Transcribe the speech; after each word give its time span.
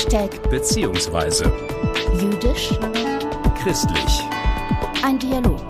Hashtag 0.00 0.48
beziehungsweise 0.48 1.44
jüdisch, 2.18 2.70
christlich. 3.62 4.22
ein 5.04 5.18
Dialog. 5.18 5.60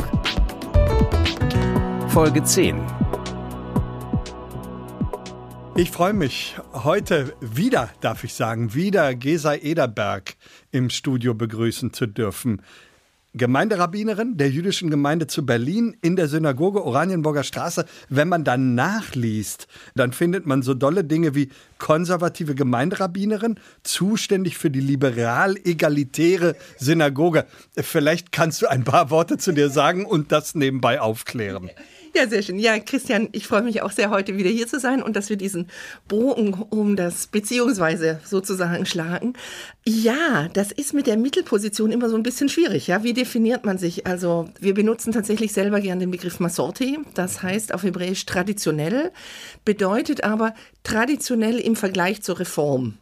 Folge 2.07 2.45
10. 2.45 2.81
Ich 5.75 5.91
freue 5.91 6.13
mich, 6.13 6.55
heute 6.73 7.35
wieder, 7.41 7.91
darf 8.03 8.23
ich 8.23 8.35
sagen, 8.35 8.73
wieder 8.73 9.17
Gesa 9.17 9.55
Ederberg 9.55 10.37
im 10.71 10.91
Studio 10.91 11.35
begrüßen 11.35 11.93
zu 11.93 12.07
dürfen. 12.07 12.63
Gemeinderabbinerin 13.35 14.37
der 14.37 14.51
jüdischen 14.51 14.91
Gemeinde 14.91 15.29
zu 15.29 15.47
Berlin 15.47 15.97
in 16.03 16.17
der 16.17 16.27
Synagoge 16.27 16.85
Oranienburger 16.85 17.45
Straße. 17.45 17.85
Wenn 18.09 18.29
man 18.29 18.43
dann 18.43 18.75
nachliest, 18.75 19.69
dann 19.95 20.13
findet 20.13 20.47
man 20.47 20.63
so 20.63 20.75
dolle 20.75 21.05
Dinge 21.05 21.35
wie 21.35 21.51
konservative 21.79 22.57
Gemeinderabbinerin, 22.57 23.61
zuständig 23.85 24.59
für 24.59 24.71
die 24.71 24.81
liberal-egalitäre 24.81 26.57
Synagoge. 26.77 27.47
Vielleicht 27.77 28.33
kannst 28.33 28.63
du 28.63 28.67
ein 28.71 28.83
paar 28.83 29.11
Worte 29.11 29.39
zu 29.39 29.53
dir 29.53 29.71
sagen 29.71 30.07
und 30.07 30.33
das 30.33 30.57
nebenbei 30.57 31.01
aufklären. 31.01 31.71
Ja, 32.13 32.27
sehr 32.29 32.43
schön. 32.43 32.59
Ja, 32.59 32.79
Christian, 32.81 33.29
ich 33.31 33.47
freue 33.47 33.63
mich 33.63 33.83
auch 33.83 33.93
sehr, 33.93 34.11
heute 34.11 34.37
wieder 34.37 34.51
hier 34.51 34.67
zu 34.67 34.81
sein 34.81 35.01
und 35.01 35.15
dass 35.15 35.31
wir 35.31 35.37
diesen 35.37 35.69
Bogen 36.09 36.55
um 36.55 36.97
das 36.97 37.29
beziehungsweise 37.29 38.21
sozusagen 38.25 38.85
schlagen. 38.85 39.35
Ja, 39.87 40.49
das 40.53 40.73
ist 40.73 40.93
mit 40.93 41.07
der 41.07 41.17
Mittelposition 41.17 41.93
immer 41.93 42.09
so 42.09 42.17
ein 42.17 42.25
bisschen 42.25 42.49
schwierig. 42.49 42.89
Ja, 42.89 43.05
wie 43.05 43.13
definiert 43.13 43.65
man 43.65 43.79
sich? 43.79 44.09
Also, 44.09 44.49
wir 44.59 44.75
benutzen 44.75 45.13
tatsächlich 45.13 45.53
selber 45.53 45.81
gern 45.81 46.01
den 46.01 46.11
Begriff 46.11 46.41
Masorti. 46.41 46.99
Das 47.15 47.43
heißt 47.43 47.73
auf 47.73 47.85
Hebräisch 47.85 48.27
traditionell, 48.27 49.13
bedeutet 49.65 50.25
aber 50.25 50.55
traditionell 50.83 51.59
im 51.61 51.77
Vergleich 51.77 52.23
zur 52.23 52.41
Reform. 52.41 52.95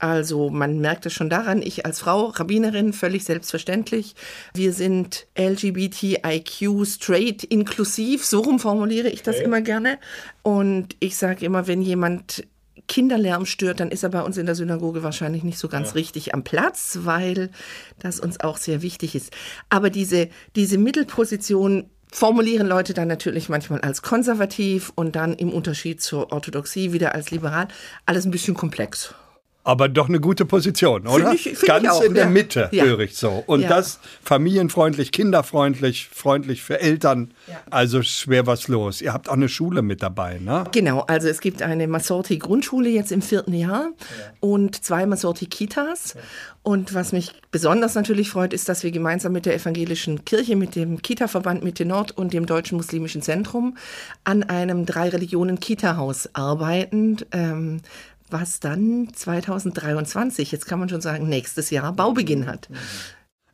Also 0.00 0.48
man 0.48 0.80
merkt 0.80 1.04
es 1.04 1.12
schon 1.12 1.28
daran, 1.28 1.60
ich 1.60 1.84
als 1.84 2.00
Frau, 2.00 2.26
Rabbinerin, 2.26 2.94
völlig 2.94 3.24
selbstverständlich. 3.24 4.14
Wir 4.54 4.72
sind 4.72 5.26
LGBTIQ, 5.38 6.86
straight, 6.86 7.44
inklusiv, 7.44 8.24
so 8.24 8.40
rum 8.40 8.58
formuliere 8.58 9.08
ich 9.08 9.22
das 9.22 9.36
okay. 9.36 9.44
immer 9.44 9.60
gerne. 9.60 9.98
Und 10.42 10.96
ich 11.00 11.18
sage 11.18 11.44
immer, 11.44 11.66
wenn 11.66 11.82
jemand 11.82 12.44
Kinderlärm 12.88 13.44
stört, 13.44 13.78
dann 13.80 13.90
ist 13.90 14.02
er 14.02 14.08
bei 14.08 14.22
uns 14.22 14.38
in 14.38 14.46
der 14.46 14.54
Synagoge 14.54 15.02
wahrscheinlich 15.02 15.44
nicht 15.44 15.58
so 15.58 15.68
ganz 15.68 15.88
ja. 15.88 15.94
richtig 15.94 16.34
am 16.34 16.44
Platz, 16.44 17.00
weil 17.02 17.50
das 17.98 18.18
uns 18.20 18.40
auch 18.40 18.56
sehr 18.56 18.80
wichtig 18.80 19.14
ist. 19.14 19.32
Aber 19.68 19.90
diese, 19.90 20.28
diese 20.56 20.78
Mittelposition 20.78 21.90
formulieren 22.10 22.66
Leute 22.66 22.94
dann 22.94 23.06
natürlich 23.06 23.48
manchmal 23.48 23.82
als 23.82 24.02
konservativ 24.02 24.92
und 24.94 25.14
dann 25.14 25.34
im 25.34 25.52
Unterschied 25.52 26.00
zur 26.00 26.32
Orthodoxie 26.32 26.92
wieder 26.92 27.14
als 27.14 27.30
liberal. 27.30 27.68
Alles 28.06 28.24
ein 28.24 28.30
bisschen 28.30 28.54
komplex. 28.54 29.14
Aber 29.70 29.88
doch 29.88 30.08
eine 30.08 30.18
gute 30.18 30.46
Position, 30.46 31.06
oder? 31.06 31.28
Find 31.28 31.46
ich, 31.46 31.56
find 31.56 31.66
Ganz 31.66 31.88
auch, 31.88 32.02
in 32.02 32.14
der 32.14 32.24
ja. 32.24 32.30
Mitte, 32.30 32.68
ja. 32.72 32.82
höre 32.82 32.98
ich 32.98 33.16
so. 33.16 33.44
Und 33.46 33.60
ja. 33.60 33.68
das 33.68 34.00
familienfreundlich, 34.24 35.12
kinderfreundlich, 35.12 36.08
freundlich 36.12 36.64
für 36.64 36.80
Eltern. 36.80 37.30
Also 37.70 38.02
schwer 38.02 38.48
was 38.48 38.66
los. 38.66 39.00
Ihr 39.00 39.12
habt 39.12 39.28
auch 39.28 39.34
eine 39.34 39.48
Schule 39.48 39.82
mit 39.82 40.02
dabei, 40.02 40.40
ne? 40.40 40.64
Genau, 40.72 41.02
also 41.02 41.28
es 41.28 41.40
gibt 41.40 41.62
eine 41.62 41.86
Masorti-Grundschule 41.86 42.88
jetzt 42.88 43.12
im 43.12 43.22
vierten 43.22 43.54
Jahr 43.54 43.90
und 44.40 44.84
zwei 44.84 45.06
Masorti-Kitas. 45.06 46.16
Und 46.62 46.92
was 46.92 47.12
mich 47.12 47.32
besonders 47.52 47.94
natürlich 47.94 48.28
freut, 48.30 48.52
ist, 48.52 48.68
dass 48.68 48.82
wir 48.82 48.90
gemeinsam 48.90 49.32
mit 49.32 49.46
der 49.46 49.54
evangelischen 49.54 50.24
Kirche, 50.24 50.56
mit 50.56 50.74
dem 50.74 51.00
Kita-Verband 51.00 51.62
Mitte 51.62 51.84
Nord 51.86 52.10
und 52.18 52.32
dem 52.32 52.44
Deutschen 52.44 52.76
Muslimischen 52.76 53.22
Zentrum 53.22 53.76
an 54.24 54.42
einem 54.42 54.84
Drei-Religionen-Kita-Haus 54.84 56.30
arbeiten. 56.34 57.18
Ähm, 57.32 57.80
was 58.30 58.60
dann 58.60 59.08
2023, 59.12 60.52
jetzt 60.52 60.66
kann 60.66 60.78
man 60.78 60.88
schon 60.88 61.00
sagen, 61.00 61.28
nächstes 61.28 61.70
Jahr 61.70 61.92
Baubeginn 61.92 62.46
hat. 62.46 62.68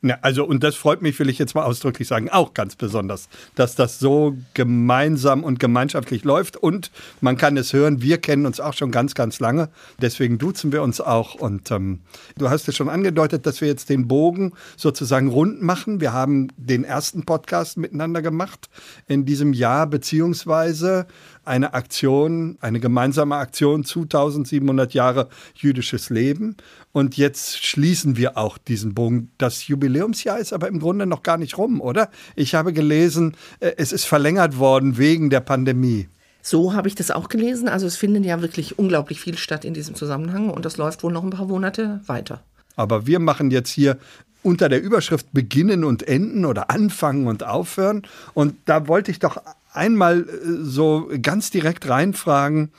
Ja, 0.03 0.19
also, 0.21 0.45
und 0.45 0.63
das 0.63 0.77
freut 0.77 1.03
mich, 1.03 1.19
will 1.19 1.29
ich 1.29 1.39
jetzt 1.39 1.55
mal 1.55 1.65
ausdrücklich 1.65 2.07
sagen, 2.07 2.29
auch 2.31 2.55
ganz 2.55 2.77
besonders, 2.77 3.29
dass 3.55 3.75
das 3.75 3.99
so 3.99 4.37
gemeinsam 4.55 5.43
und 5.43 5.59
gemeinschaftlich 5.59 6.23
läuft. 6.23 6.57
Und 6.57 6.91
man 7.21 7.37
kann 7.37 7.57
es 7.57 7.73
hören, 7.73 8.03
wir 8.03 8.19
kennen 8.19 8.47
uns 8.47 8.61
auch 8.61 8.75
schon 8.75 8.91
ganz, 8.91 9.15
ganz 9.15 9.41
lange. 9.41 9.69
Deswegen 10.01 10.39
duzen 10.39 10.71
wir 10.71 10.83
uns 10.83 11.01
auch. 11.01 11.35
Und 11.35 11.71
ähm, 11.71 12.03
du 12.37 12.51
hast 12.51 12.69
es 12.69 12.77
schon 12.77 12.89
angedeutet, 12.89 13.47
dass 13.47 13.61
wir 13.61 13.69
jetzt 13.69 13.89
den 13.89 14.07
Bogen 14.07 14.53
sozusagen 14.77 15.29
rund 15.29 15.63
machen. 15.63 16.01
Wir 16.01 16.13
haben 16.13 16.49
den 16.57 16.85
ersten 16.85 17.25
Podcast 17.25 17.77
miteinander 17.79 18.23
gemacht 18.23 18.69
in 19.09 19.25
diesem 19.25 19.55
Jahr, 19.55 19.87
beziehungsweise 19.87 21.07
eine 21.47 21.75
Aktion, 21.75 22.59
eine 22.61 22.81
gemeinsame 22.81 23.37
Aktion 23.37 23.85
zu 23.85 24.03
1700 24.03 24.95
Jahre 24.95 25.29
jüdisches 25.55 26.11
Leben. 26.11 26.57
Und 26.93 27.17
jetzt 27.17 27.65
schließen 27.65 28.17
wir 28.17 28.37
auch 28.37 28.59
diesen 28.59 28.95
Bogen. 28.95 29.31
Das 29.39 29.67
Jubiläumsjahr 29.69 30.39
ist 30.39 30.53
aber 30.53 30.69
im 30.69 30.81
Grunde 30.81 31.07
noch 31.07 31.23
gar 31.23 31.37
nicht 31.37 31.59
rum, 31.59 31.81
oder? 31.81 32.11
Ich 32.35 32.55
habe 32.55 32.73
gelesen, 32.73 33.37
äh, 33.61 33.73
es 33.77 33.93
ist 33.93 34.05
verlängert 34.05 34.59
worden 34.59 34.99
wegen 34.99 35.31
der 35.31 35.41
Pandemie. 35.41 36.09
So 36.43 36.75
habe 36.75 36.89
ich 36.89 36.95
das 36.95 37.11
auch 37.11 37.29
gelesen. 37.29 37.69
Also 37.69 37.87
es 37.87 37.97
findet 37.97 38.25
ja 38.25 38.41
wirklich 38.41 38.79
unglaublich 38.79 39.21
viel 39.21 39.37
statt 39.37 39.65
in 39.65 39.75
diesem 39.75 39.95
Zusammenhang 39.95 40.49
und 40.49 40.65
das 40.65 40.77
läuft 40.77 41.03
wohl 41.03 41.13
noch 41.13 41.25
ein 41.25 41.31
paar 41.31 41.47
Monate 41.47 42.01
weiter. 42.07 42.43
Aber 42.77 43.07
wir 43.07 43.19
machen 43.19 43.51
jetzt 43.51 43.71
hier 43.71 43.99
unter 44.47 44.69
der 44.69 44.81
Überschrift 44.81 45.33
beginnen 45.33 45.83
und 45.83 46.07
enden 46.07 46.45
oder 46.45 46.71
anfangen 46.71 47.27
und 47.27 47.43
aufhören. 47.43 48.03
Und 48.33 48.55
da 48.67 48.87
wollte 48.87 49.11
ich 49.11 49.19
doch 49.19 49.39
einmal 49.77 50.27
so 50.63 51.09
ganz 51.21 51.51
direkt 51.51 51.89
reinfragen, 51.89 52.71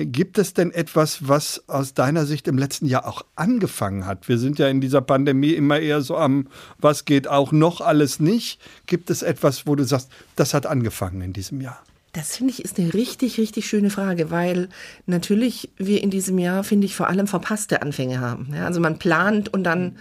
Gibt 0.00 0.38
es 0.38 0.54
denn 0.54 0.70
etwas, 0.70 1.26
was 1.26 1.64
aus 1.66 1.92
deiner 1.92 2.24
Sicht 2.24 2.46
im 2.46 2.56
letzten 2.56 2.86
Jahr 2.86 3.04
auch 3.04 3.22
angefangen 3.34 4.06
hat? 4.06 4.28
Wir 4.28 4.38
sind 4.38 4.60
ja 4.60 4.68
in 4.68 4.80
dieser 4.80 5.00
Pandemie 5.00 5.54
immer 5.54 5.80
eher 5.80 6.02
so 6.02 6.16
am, 6.16 6.46
was 6.78 7.04
geht 7.04 7.26
auch 7.26 7.50
noch 7.50 7.80
alles 7.80 8.20
nicht. 8.20 8.60
Gibt 8.86 9.10
es 9.10 9.22
etwas, 9.22 9.66
wo 9.66 9.74
du 9.74 9.82
sagst, 9.82 10.08
das 10.36 10.54
hat 10.54 10.66
angefangen 10.66 11.20
in 11.20 11.32
diesem 11.32 11.60
Jahr? 11.60 11.82
Das 12.12 12.36
finde 12.36 12.52
ich 12.52 12.64
ist 12.64 12.78
eine 12.78 12.94
richtig, 12.94 13.38
richtig 13.38 13.66
schöne 13.66 13.90
Frage, 13.90 14.30
weil 14.30 14.68
natürlich 15.06 15.70
wir 15.78 16.00
in 16.00 16.10
diesem 16.10 16.38
Jahr, 16.38 16.62
finde 16.62 16.86
ich, 16.86 16.94
vor 16.94 17.08
allem 17.08 17.26
verpasste 17.26 17.82
Anfänge 17.82 18.20
haben. 18.20 18.50
Ja, 18.54 18.66
also 18.66 18.78
man 18.78 19.00
plant 19.00 19.52
und 19.52 19.64
dann 19.64 19.96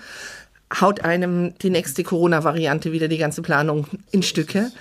haut 0.80 1.02
einem 1.02 1.58
die 1.58 1.72
nächste 1.72 2.04
Corona-Variante 2.04 2.92
wieder 2.92 3.08
die 3.08 3.18
ganze 3.18 3.42
Planung 3.42 3.88
in 4.12 4.22
Stücke. 4.22 4.72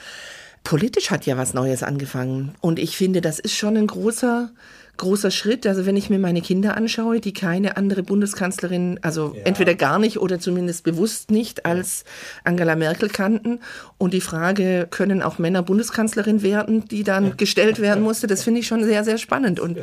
Politisch 0.66 1.12
hat 1.12 1.26
ja 1.26 1.36
was 1.36 1.54
Neues 1.54 1.84
angefangen. 1.84 2.56
Und 2.60 2.80
ich 2.80 2.96
finde, 2.96 3.20
das 3.20 3.38
ist 3.38 3.54
schon 3.54 3.76
ein 3.76 3.86
großer, 3.86 4.50
großer 4.96 5.30
Schritt. 5.30 5.66
Also 5.66 5.86
wenn 5.86 5.96
ich 5.96 6.10
mir 6.10 6.18
meine 6.18 6.40
Kinder 6.40 6.76
anschaue, 6.76 7.20
die 7.20 7.32
keine 7.32 7.76
andere 7.76 8.02
Bundeskanzlerin, 8.02 8.98
also 9.02 9.34
ja. 9.34 9.42
entweder 9.44 9.74
gar 9.74 9.98
nicht 9.98 10.18
oder 10.18 10.38
zumindest 10.38 10.84
bewusst 10.84 11.30
nicht 11.30 11.66
als 11.66 12.04
Angela 12.44 12.76
Merkel 12.76 13.08
kannten. 13.08 13.60
Und 13.98 14.14
die 14.14 14.20
Frage, 14.20 14.86
können 14.90 15.22
auch 15.22 15.38
Männer 15.38 15.62
Bundeskanzlerin 15.62 16.42
werden, 16.42 16.86
die 16.86 17.02
dann 17.02 17.36
gestellt 17.36 17.80
werden 17.80 18.02
musste, 18.02 18.26
das 18.26 18.42
finde 18.42 18.60
ich 18.60 18.66
schon 18.66 18.84
sehr, 18.84 19.04
sehr 19.04 19.18
spannend. 19.18 19.60
Und 19.60 19.78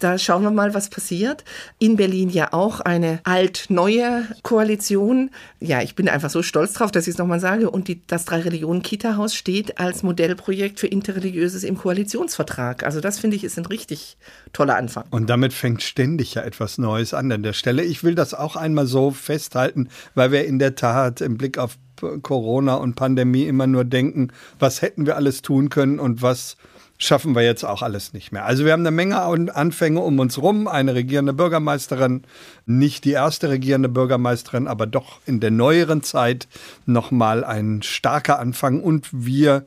da 0.00 0.18
schauen 0.18 0.42
wir 0.42 0.50
mal, 0.50 0.74
was 0.74 0.90
passiert. 0.90 1.44
In 1.78 1.96
Berlin 1.96 2.30
ja 2.30 2.52
auch 2.52 2.80
eine 2.80 3.20
alt-neue 3.24 4.26
Koalition. 4.42 5.30
Ja, 5.60 5.82
ich 5.82 5.94
bin 5.94 6.08
einfach 6.08 6.30
so 6.30 6.42
stolz 6.42 6.74
drauf, 6.74 6.90
dass 6.90 7.06
ich 7.06 7.14
es 7.14 7.18
nochmal 7.18 7.40
sage. 7.40 7.70
Und 7.70 7.88
die, 7.88 8.00
das 8.06 8.24
Drei-Religionen-Kita-Haus 8.24 9.34
steht 9.34 9.78
als 9.78 10.02
Modellprojekt 10.02 10.80
für 10.80 10.86
Interreligiöses 10.86 11.64
im 11.64 11.76
Koalitionsvertrag. 11.76 12.84
Also 12.84 13.00
das 13.00 13.18
finde 13.18 13.36
ich 13.36 13.44
ist 13.44 13.58
ein 13.58 13.66
richtig 13.66 14.16
toller 14.52 14.76
Anfang. 14.76 15.04
Und 15.10 15.28
damit 15.30 15.52
fängt 15.52 15.82
ständig 15.82 16.34
ja 16.34 16.42
etwas 16.42 16.78
Neues 16.78 17.14
an 17.14 17.32
an 17.32 17.42
der 17.42 17.52
Stelle. 17.52 17.82
Ich 17.82 18.04
will 18.04 18.14
das 18.14 18.34
auch 18.34 18.56
einmal 18.56 18.86
so 18.86 19.10
festhalten, 19.10 19.88
weil 20.14 20.32
wir 20.32 20.44
in 20.44 20.58
der 20.58 20.74
Tat 20.74 21.20
im 21.20 21.36
Blick 21.36 21.58
auf 21.58 21.76
Corona 22.22 22.74
und 22.74 22.96
Pandemie 22.96 23.44
immer 23.44 23.66
nur 23.66 23.84
denken, 23.84 24.28
was 24.58 24.82
hätten 24.82 25.06
wir 25.06 25.16
alles 25.16 25.42
tun 25.42 25.70
können 25.70 25.98
und 25.98 26.22
was 26.22 26.56
schaffen 26.98 27.34
wir 27.34 27.42
jetzt 27.42 27.64
auch 27.64 27.82
alles 27.82 28.12
nicht 28.12 28.32
mehr. 28.32 28.44
Also 28.44 28.64
wir 28.64 28.72
haben 28.72 28.80
eine 28.80 28.90
Menge 28.90 29.20
Anfänge 29.20 30.00
um 30.00 30.18
uns 30.18 30.40
rum. 30.40 30.68
Eine 30.68 30.94
regierende 30.94 31.32
Bürgermeisterin, 31.32 32.22
nicht 32.66 33.04
die 33.04 33.12
erste 33.12 33.48
regierende 33.48 33.88
Bürgermeisterin, 33.88 34.68
aber 34.68 34.86
doch 34.86 35.20
in 35.26 35.40
der 35.40 35.50
neueren 35.50 36.02
Zeit 36.02 36.48
nochmal 36.86 37.44
ein 37.44 37.82
starker 37.82 38.38
Anfang 38.38 38.80
und 38.80 39.08
wir 39.12 39.64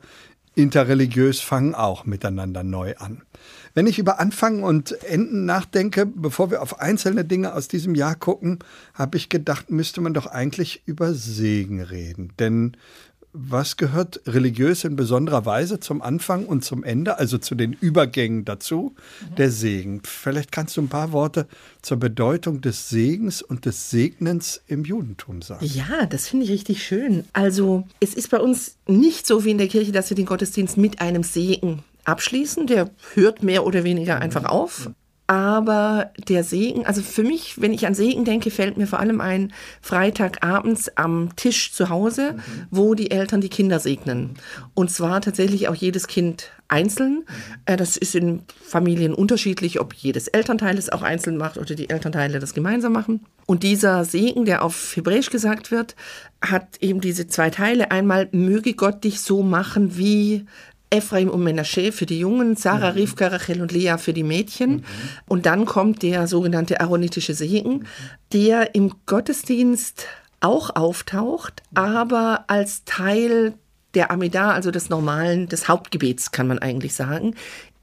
interreligiös 0.54 1.40
fangen 1.40 1.74
auch 1.74 2.04
miteinander 2.04 2.64
neu 2.64 2.94
an. 2.96 3.22
Wenn 3.78 3.86
ich 3.86 4.00
über 4.00 4.18
Anfang 4.18 4.64
und 4.64 5.04
Enden 5.04 5.44
nachdenke, 5.44 6.04
bevor 6.04 6.50
wir 6.50 6.62
auf 6.62 6.80
einzelne 6.80 7.24
Dinge 7.24 7.54
aus 7.54 7.68
diesem 7.68 7.94
Jahr 7.94 8.16
gucken, 8.16 8.58
habe 8.92 9.16
ich 9.16 9.28
gedacht, 9.28 9.70
müsste 9.70 10.00
man 10.00 10.14
doch 10.14 10.26
eigentlich 10.26 10.82
über 10.84 11.14
Segen 11.14 11.80
reden. 11.80 12.32
Denn 12.40 12.76
was 13.32 13.76
gehört 13.76 14.20
religiös 14.26 14.82
in 14.82 14.96
besonderer 14.96 15.46
Weise 15.46 15.78
zum 15.78 16.02
Anfang 16.02 16.46
und 16.46 16.64
zum 16.64 16.82
Ende, 16.82 17.18
also 17.18 17.38
zu 17.38 17.54
den 17.54 17.72
Übergängen 17.72 18.44
dazu? 18.44 18.96
Mhm. 19.20 19.34
Der 19.36 19.52
Segen. 19.52 20.00
Vielleicht 20.02 20.50
kannst 20.50 20.76
du 20.76 20.82
ein 20.82 20.88
paar 20.88 21.12
Worte 21.12 21.46
zur 21.80 21.98
Bedeutung 21.98 22.60
des 22.60 22.88
Segens 22.88 23.42
und 23.42 23.64
des 23.64 23.90
Segnens 23.90 24.60
im 24.66 24.82
Judentum 24.82 25.40
sagen. 25.40 25.64
Ja, 25.64 26.04
das 26.06 26.26
finde 26.26 26.46
ich 26.46 26.50
richtig 26.50 26.82
schön. 26.82 27.26
Also 27.32 27.86
es 28.00 28.14
ist 28.14 28.30
bei 28.30 28.40
uns 28.40 28.74
nicht 28.88 29.24
so 29.24 29.44
wie 29.44 29.52
in 29.52 29.58
der 29.58 29.68
Kirche, 29.68 29.92
dass 29.92 30.10
wir 30.10 30.16
den 30.16 30.26
Gottesdienst 30.26 30.76
mit 30.78 31.00
einem 31.00 31.22
Segen 31.22 31.84
abschließen. 32.08 32.66
Der 32.66 32.90
hört 33.14 33.42
mehr 33.42 33.64
oder 33.64 33.84
weniger 33.84 34.18
einfach 34.18 34.44
auf. 34.44 34.90
Aber 35.30 36.10
der 36.26 36.42
Segen, 36.42 36.86
also 36.86 37.02
für 37.02 37.22
mich, 37.22 37.60
wenn 37.60 37.74
ich 37.74 37.86
an 37.86 37.94
Segen 37.94 38.24
denke, 38.24 38.50
fällt 38.50 38.78
mir 38.78 38.86
vor 38.86 38.98
allem 38.98 39.20
ein 39.20 39.52
Freitagabends 39.82 40.96
am 40.96 41.36
Tisch 41.36 41.70
zu 41.70 41.90
Hause, 41.90 42.32
mhm. 42.32 42.40
wo 42.70 42.94
die 42.94 43.10
Eltern 43.10 43.42
die 43.42 43.50
Kinder 43.50 43.78
segnen. 43.78 44.36
Und 44.72 44.90
zwar 44.90 45.20
tatsächlich 45.20 45.68
auch 45.68 45.74
jedes 45.74 46.06
Kind 46.06 46.50
einzeln. 46.68 47.26
Mhm. 47.66 47.76
Das 47.76 47.98
ist 47.98 48.14
in 48.14 48.44
Familien 48.64 49.12
unterschiedlich, 49.12 49.80
ob 49.80 49.92
jedes 49.92 50.28
Elternteil 50.28 50.78
es 50.78 50.88
auch 50.88 51.02
einzeln 51.02 51.36
macht 51.36 51.58
oder 51.58 51.74
die 51.74 51.90
Elternteile 51.90 52.38
das 52.38 52.54
gemeinsam 52.54 52.94
machen. 52.94 53.26
Und 53.44 53.64
dieser 53.64 54.06
Segen, 54.06 54.46
der 54.46 54.64
auf 54.64 54.96
Hebräisch 54.96 55.28
gesagt 55.28 55.70
wird, 55.70 55.94
hat 56.40 56.78
eben 56.80 57.02
diese 57.02 57.26
zwei 57.26 57.50
Teile. 57.50 57.90
Einmal, 57.90 58.30
möge 58.32 58.72
Gott 58.72 59.04
dich 59.04 59.20
so 59.20 59.42
machen, 59.42 59.98
wie 59.98 60.46
Ephraim 60.90 61.28
und 61.28 61.42
Menashe 61.42 61.92
für 61.92 62.06
die 62.06 62.18
Jungen, 62.18 62.56
Sarah, 62.56 62.92
mhm. 62.92 62.98
Rivka, 62.98 63.28
Rachel 63.28 63.60
und 63.60 63.72
Lea 63.72 63.96
für 63.98 64.12
die 64.12 64.22
Mädchen. 64.22 64.76
Mhm. 64.76 64.84
Und 65.26 65.46
dann 65.46 65.66
kommt 65.66 66.02
der 66.02 66.26
sogenannte 66.26 66.80
aaronitische 66.80 67.34
Segen, 67.34 67.72
mhm. 67.72 67.86
der 68.32 68.74
im 68.74 68.92
Gottesdienst 69.06 70.06
auch 70.40 70.76
auftaucht, 70.76 71.62
mhm. 71.70 71.78
aber 71.78 72.44
als 72.48 72.84
Teil 72.84 73.54
der 73.94 74.10
Amida, 74.10 74.52
also 74.52 74.70
des 74.70 74.90
normalen, 74.90 75.48
des 75.48 75.68
Hauptgebets, 75.68 76.30
kann 76.30 76.46
man 76.46 76.58
eigentlich 76.58 76.94
sagen, 76.94 77.34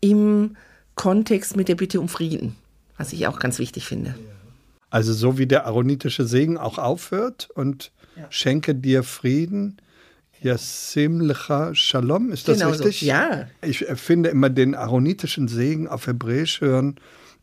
im 0.02 0.56
Kontext 0.96 1.58
mit 1.58 1.68
der 1.68 1.76
Bitte 1.76 2.00
um 2.00 2.08
Frieden, 2.08 2.56
was 2.98 3.12
ich 3.12 3.28
auch 3.28 3.40
ganz 3.40 3.60
wichtig 3.60 3.86
finde. 3.86 4.16
Also 4.90 5.14
so 5.14 5.38
wie 5.38 5.48
der 5.48 5.66
aaronitische 5.66 6.26
Segen 6.26 6.58
auch 6.58 6.78
aufhört 6.78 7.50
und 7.54 7.92
ja. 8.16 8.28
schenke 8.30 8.76
dir 8.76 9.04
Frieden, 9.04 9.78
Yasim 10.46 11.22
Lecha 11.22 11.74
Shalom, 11.74 12.32
ist 12.32 12.48
das 12.48 12.60
genau 12.60 12.70
richtig? 12.70 13.00
So. 13.00 13.08
Ja. 13.08 13.48
Ich 13.64 13.80
finde 13.96 14.30
immer 14.30 14.52
den 14.52 14.76
aaronitischen 14.76 15.48
Segen 15.48 15.88
auf 15.88 16.06
Hebräisch 16.06 16.62
hören, 16.62 16.98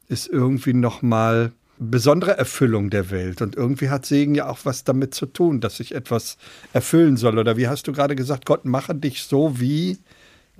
ist 0.08 0.28
irgendwie 0.28 0.72
nochmal 0.72 1.50
besondere 1.78 2.38
Erfüllung 2.38 2.90
der 2.90 3.10
Welt. 3.10 3.42
Und 3.42 3.56
irgendwie 3.56 3.90
hat 3.90 4.06
Segen 4.06 4.36
ja 4.36 4.48
auch 4.48 4.60
was 4.62 4.84
damit 4.84 5.14
zu 5.14 5.26
tun, 5.26 5.60
dass 5.60 5.78
sich 5.78 5.96
etwas 5.96 6.36
erfüllen 6.72 7.16
soll. 7.16 7.38
Oder 7.38 7.56
wie 7.56 7.66
hast 7.66 7.88
du 7.88 7.92
gerade 7.92 8.14
gesagt, 8.14 8.46
Gott 8.46 8.64
mache 8.64 8.94
dich 8.94 9.24
so 9.24 9.58
wie 9.58 9.98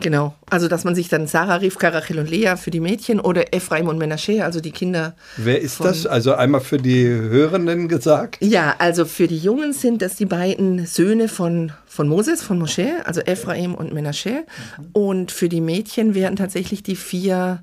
Genau, 0.00 0.34
also 0.48 0.68
dass 0.68 0.84
man 0.84 0.94
sich 0.94 1.08
dann 1.08 1.26
Sarah, 1.26 1.56
Rivka, 1.56 1.88
Rachel 1.90 2.18
und 2.18 2.28
Lea 2.28 2.54
für 2.56 2.70
die 2.70 2.80
Mädchen 2.80 3.20
oder 3.20 3.54
Ephraim 3.54 3.88
und 3.88 3.98
Menashe, 3.98 4.42
also 4.44 4.60
die 4.60 4.70
Kinder. 4.70 5.14
Wer 5.36 5.60
ist 5.60 5.80
das? 5.80 6.06
Also 6.06 6.34
einmal 6.34 6.62
für 6.62 6.78
die 6.78 7.06
Hörenden 7.06 7.88
gesagt? 7.88 8.38
Ja, 8.40 8.74
also 8.78 9.04
für 9.04 9.28
die 9.28 9.36
Jungen 9.38 9.72
sind 9.74 10.00
das 10.02 10.16
die 10.16 10.24
beiden 10.24 10.86
Söhne 10.86 11.28
von, 11.28 11.72
von 11.86 12.08
Moses, 12.08 12.42
von 12.42 12.58
Moshe, 12.58 13.04
also 13.04 13.20
Ephraim 13.20 13.74
und 13.74 13.92
Menashe. 13.92 14.44
Mhm. 14.78 14.86
Und 14.92 15.30
für 15.30 15.48
die 15.48 15.60
Mädchen 15.60 16.14
werden 16.14 16.36
tatsächlich 16.36 16.82
die 16.82 16.96
vier 16.96 17.62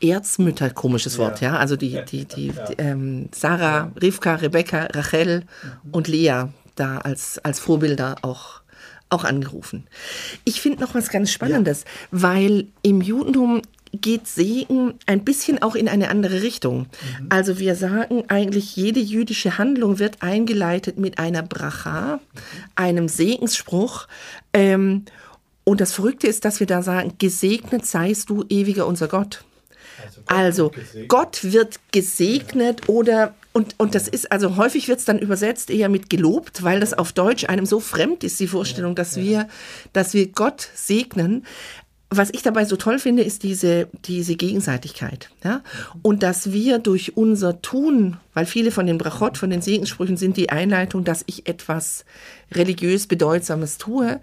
Erzmütter, 0.00 0.70
komisches 0.70 1.18
Wort, 1.18 1.40
ja. 1.40 1.54
ja? 1.54 1.58
Also 1.58 1.76
die, 1.76 2.00
die, 2.08 2.26
die, 2.26 2.52
die 2.52 2.74
ähm, 2.78 3.30
Sarah, 3.32 3.90
Rivka, 4.00 4.36
Rebecca, 4.36 4.88
Rachel 4.92 5.40
mhm. 5.40 5.90
und 5.90 6.08
Lea 6.08 6.44
da 6.76 6.98
als, 6.98 7.40
als 7.42 7.58
Vorbilder 7.58 8.16
auch 8.22 8.60
auch 9.10 9.24
angerufen. 9.24 9.86
Ich 10.44 10.60
finde 10.60 10.80
noch 10.80 10.94
was 10.94 11.08
ganz 11.08 11.30
Spannendes, 11.30 11.84
ja. 11.84 12.22
weil 12.22 12.66
im 12.82 13.00
Judentum 13.00 13.62
geht 13.92 14.26
Segen 14.26 14.94
ein 15.06 15.24
bisschen 15.24 15.62
auch 15.62 15.74
in 15.74 15.88
eine 15.88 16.10
andere 16.10 16.42
Richtung. 16.42 16.80
Mhm. 16.80 17.26
Also 17.30 17.58
wir 17.58 17.74
sagen 17.74 18.24
eigentlich, 18.28 18.76
jede 18.76 19.00
jüdische 19.00 19.58
Handlung 19.58 19.98
wird 19.98 20.22
eingeleitet 20.22 20.98
mit 20.98 21.18
einer 21.18 21.42
Bracha, 21.42 22.20
einem 22.74 23.08
Segensspruch. 23.08 24.06
Ähm, 24.52 25.04
und 25.64 25.80
das 25.80 25.92
Verrückte 25.92 26.26
ist, 26.26 26.44
dass 26.44 26.60
wir 26.60 26.66
da 26.66 26.82
sagen, 26.82 27.14
gesegnet 27.18 27.86
seist 27.86 28.30
du, 28.30 28.44
ewiger 28.48 28.86
unser 28.86 29.08
Gott. 29.08 29.44
Also 30.04 30.20
Gott, 30.20 30.36
also, 30.36 30.72
wird, 30.74 31.08
Gott 31.08 31.38
wird 31.42 31.80
gesegnet 31.92 32.88
oder 32.88 33.34
und, 33.52 33.74
und 33.78 33.94
das 33.94 34.08
ist, 34.08 34.30
also 34.30 34.56
häufig 34.56 34.88
wird 34.88 35.00
es 35.00 35.04
dann 35.04 35.18
übersetzt 35.18 35.70
eher 35.70 35.88
mit 35.88 36.10
gelobt, 36.10 36.62
weil 36.62 36.80
das 36.80 36.94
auf 36.94 37.12
Deutsch 37.12 37.44
einem 37.48 37.66
so 37.66 37.80
fremd 37.80 38.22
ist, 38.24 38.38
die 38.40 38.46
Vorstellung, 38.46 38.94
dass 38.94 39.16
wir, 39.16 39.48
dass 39.92 40.14
wir 40.14 40.28
Gott 40.28 40.68
segnen. 40.74 41.44
Was 42.10 42.30
ich 42.30 42.42
dabei 42.42 42.64
so 42.64 42.76
toll 42.76 42.98
finde, 42.98 43.22
ist 43.22 43.42
diese, 43.42 43.88
diese 44.04 44.36
Gegenseitigkeit. 44.36 45.30
Ja? 45.44 45.62
Und 46.02 46.22
dass 46.22 46.52
wir 46.52 46.78
durch 46.78 47.16
unser 47.16 47.60
Tun, 47.60 48.16
weil 48.32 48.46
viele 48.46 48.70
von 48.70 48.86
den 48.86 48.96
Brachot, 48.96 49.36
von 49.36 49.50
den 49.50 49.60
Segenssprüchen 49.60 50.16
sind 50.16 50.36
die 50.36 50.50
Einleitung, 50.50 51.04
dass 51.04 51.24
ich 51.26 51.48
etwas 51.48 52.04
religiös 52.52 53.08
Bedeutsames 53.08 53.76
tue, 53.76 54.20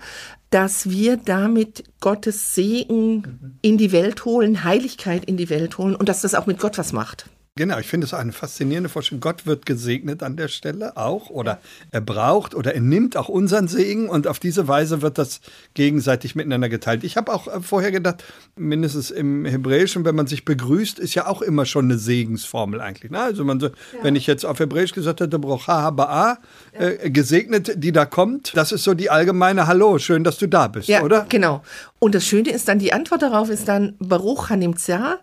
dass 0.50 0.90
wir 0.90 1.18
damit 1.18 1.84
Gottes 2.00 2.56
Segen 2.56 3.58
in 3.62 3.78
die 3.78 3.92
Welt 3.92 4.26
holen, 4.26 4.64
Heiligkeit 4.64 5.26
in 5.26 5.38
die 5.38 5.50
Welt 5.50 5.78
holen 5.78 5.96
und 5.96 6.08
dass 6.10 6.22
das 6.22 6.34
auch 6.34 6.46
mit 6.46 6.60
Gott 6.60 6.78
was 6.78 6.94
macht. 6.94 7.30
Genau, 7.58 7.80
ich 7.80 7.88
finde 7.88 8.04
es 8.04 8.14
eine 8.14 8.34
faszinierende 8.34 8.90
Vorstellung. 8.90 9.22
Gott 9.22 9.46
wird 9.46 9.66
gesegnet 9.66 10.24
an 10.24 10.36
der 10.36 10.50
Stelle 10.50 10.98
auch 10.98 11.30
oder 11.30 11.60
er 11.90 12.02
braucht 12.02 12.54
oder 12.54 12.76
er 12.76 12.82
nimmt 12.82 13.16
auch 13.16 13.30
unseren 13.30 13.70
Segen 13.70 14.10
und 14.10 14.28
auf 14.28 14.40
diese 14.40 14.68
Weise 14.68 15.02
wird 15.02 15.18
das 15.18 15.40
gegenseitig 15.74 16.36
miteinander 16.36 16.68
geteilt. 16.68 17.06
Ich 17.06 17.16
habe 17.16 17.34
auch 17.34 17.48
äh, 17.48 17.62
vorher 17.62 17.94
gedacht, 17.94 18.26
mindestens 18.58 19.10
im 19.10 19.46
Hebräischen, 19.46 20.04
wenn 20.04 20.16
man 20.16 20.28
sich 20.28 20.44
begrüßt, 20.44 21.00
ist 21.00 21.16
ja 21.16 21.28
auch 21.28 21.42
immer 21.42 21.66
schon 21.66 21.86
eine 21.86 21.98
Segensformel 21.98 22.82
eigentlich. 22.82 23.10
Ne? 23.10 23.22
Also 23.22 23.46
man 23.46 23.62
so, 23.62 23.68
ja. 23.68 23.74
wenn 24.02 24.18
ich 24.18 24.28
jetzt 24.28 24.46
auf 24.46 24.60
Hebräisch 24.60 24.92
gesagt 24.92 25.22
hätte, 25.22 25.40
Brocha 25.40 25.88
Ba'a, 25.92 26.40
äh, 26.74 27.10
gesegnet, 27.10 27.82
die 27.82 27.94
da 27.94 28.04
kommt, 28.04 28.52
das 28.58 28.74
ist 28.74 28.84
so 28.84 28.94
die 28.94 29.10
allgemeine 29.10 29.66
Hallo, 29.66 29.98
schön, 29.98 30.26
dass 30.26 30.38
du 30.40 30.48
da 30.48 30.68
bist, 30.68 30.90
ja, 30.90 31.04
oder? 31.04 31.26
Genau. 31.30 31.64
Und 32.00 32.16
das 32.16 32.26
Schöne 32.26 32.50
ist 32.52 32.68
dann, 32.68 32.80
die 32.80 32.92
Antwort 32.92 33.22
darauf 33.22 33.50
ist 33.50 33.70
dann 33.70 33.96
Baruch 34.00 34.50
Hanimtzah, 34.50 35.20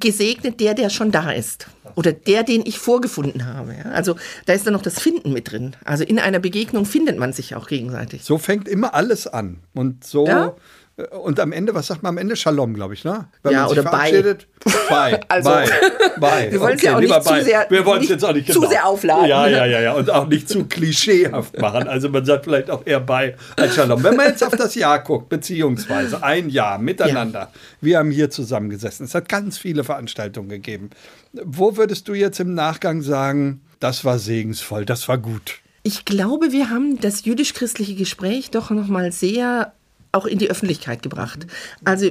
gesegnet 0.00 0.60
der, 0.60 0.74
der 0.74 0.90
schon 0.90 1.12
da 1.12 1.30
ist. 1.30 1.68
Oder 1.94 2.12
der, 2.12 2.42
den 2.42 2.62
ich 2.66 2.78
vorgefunden 2.78 3.46
habe. 3.46 3.74
Also 3.92 4.16
da 4.44 4.52
ist 4.52 4.66
dann 4.66 4.74
noch 4.74 4.82
das 4.82 5.00
Finden 5.00 5.32
mit 5.32 5.50
drin. 5.50 5.76
Also 5.84 6.04
in 6.04 6.18
einer 6.18 6.38
Begegnung 6.38 6.84
findet 6.84 7.18
man 7.18 7.32
sich 7.32 7.54
auch 7.54 7.68
gegenseitig. 7.68 8.24
So 8.24 8.38
fängt 8.38 8.68
immer 8.68 8.94
alles 8.94 9.26
an. 9.26 9.60
Und 9.74 10.04
so. 10.04 10.26
Ja? 10.26 10.54
Und 10.96 11.38
am 11.40 11.52
Ende, 11.52 11.74
was 11.74 11.88
sagt 11.88 12.02
man 12.02 12.14
am 12.14 12.18
Ende? 12.18 12.36
Shalom, 12.36 12.72
glaube 12.72 12.94
ich, 12.94 13.04
ne? 13.04 13.28
Wenn 13.42 13.52
ja, 13.52 13.60
man 13.60 13.68
sich 13.68 13.78
oder 13.78 13.90
verabschiedet. 13.90 14.46
Bei. 14.88 15.20
also, 15.28 15.50
bei. 15.50 15.68
bei. 16.18 16.52
Wir 16.52 16.60
wollen 16.60 16.72
es 16.72 16.80
okay, 16.80 16.86
ja 16.86 16.96
auch 16.96 17.00
nicht 17.00 17.22
zu 17.22 17.44
sehr, 17.44 17.66
wir 17.68 17.86
es 17.86 18.08
jetzt 18.08 18.24
auch 18.24 18.32
nicht 18.32 18.46
genau. 18.46 18.60
zu 18.62 18.68
sehr 18.68 18.86
aufladen. 18.86 19.26
Ja, 19.26 19.46
ja, 19.46 19.66
ja, 19.66 19.80
ja. 19.80 19.92
Und 19.92 20.08
auch 20.08 20.26
nicht 20.26 20.48
zu 20.48 20.64
klischeehaft 20.64 21.60
machen. 21.60 21.86
Also 21.86 22.08
man 22.08 22.24
sagt 22.24 22.44
vielleicht 22.44 22.70
auch 22.70 22.86
eher 22.86 23.00
bei 23.00 23.36
als 23.56 23.74
Shalom. 23.74 24.02
Wenn 24.02 24.16
man 24.16 24.28
jetzt 24.28 24.42
auf 24.42 24.56
das 24.56 24.74
Jahr 24.74 25.02
guckt, 25.02 25.28
beziehungsweise 25.28 26.22
ein 26.22 26.48
Jahr 26.48 26.78
miteinander. 26.78 27.40
Ja. 27.40 27.50
Wir 27.82 27.98
haben 27.98 28.10
hier 28.10 28.30
zusammengesessen. 28.30 29.04
Es 29.04 29.14
hat 29.14 29.28
ganz 29.28 29.58
viele 29.58 29.84
Veranstaltungen 29.84 30.48
gegeben. 30.48 30.88
Wo 31.34 31.76
würdest 31.76 32.08
du 32.08 32.14
jetzt 32.14 32.40
im 32.40 32.54
Nachgang 32.54 33.02
sagen, 33.02 33.60
das 33.80 34.06
war 34.06 34.18
segensvoll, 34.18 34.86
das 34.86 35.06
war 35.08 35.18
gut? 35.18 35.56
Ich 35.82 36.06
glaube, 36.06 36.52
wir 36.52 36.70
haben 36.70 36.98
das 37.00 37.26
jüdisch-christliche 37.26 37.96
Gespräch 37.96 38.50
doch 38.50 38.70
noch 38.70 38.88
mal 38.88 39.12
sehr 39.12 39.74
auch 40.16 40.26
in 40.26 40.38
die 40.38 40.50
Öffentlichkeit 40.50 41.02
gebracht. 41.02 41.46
Also 41.84 42.10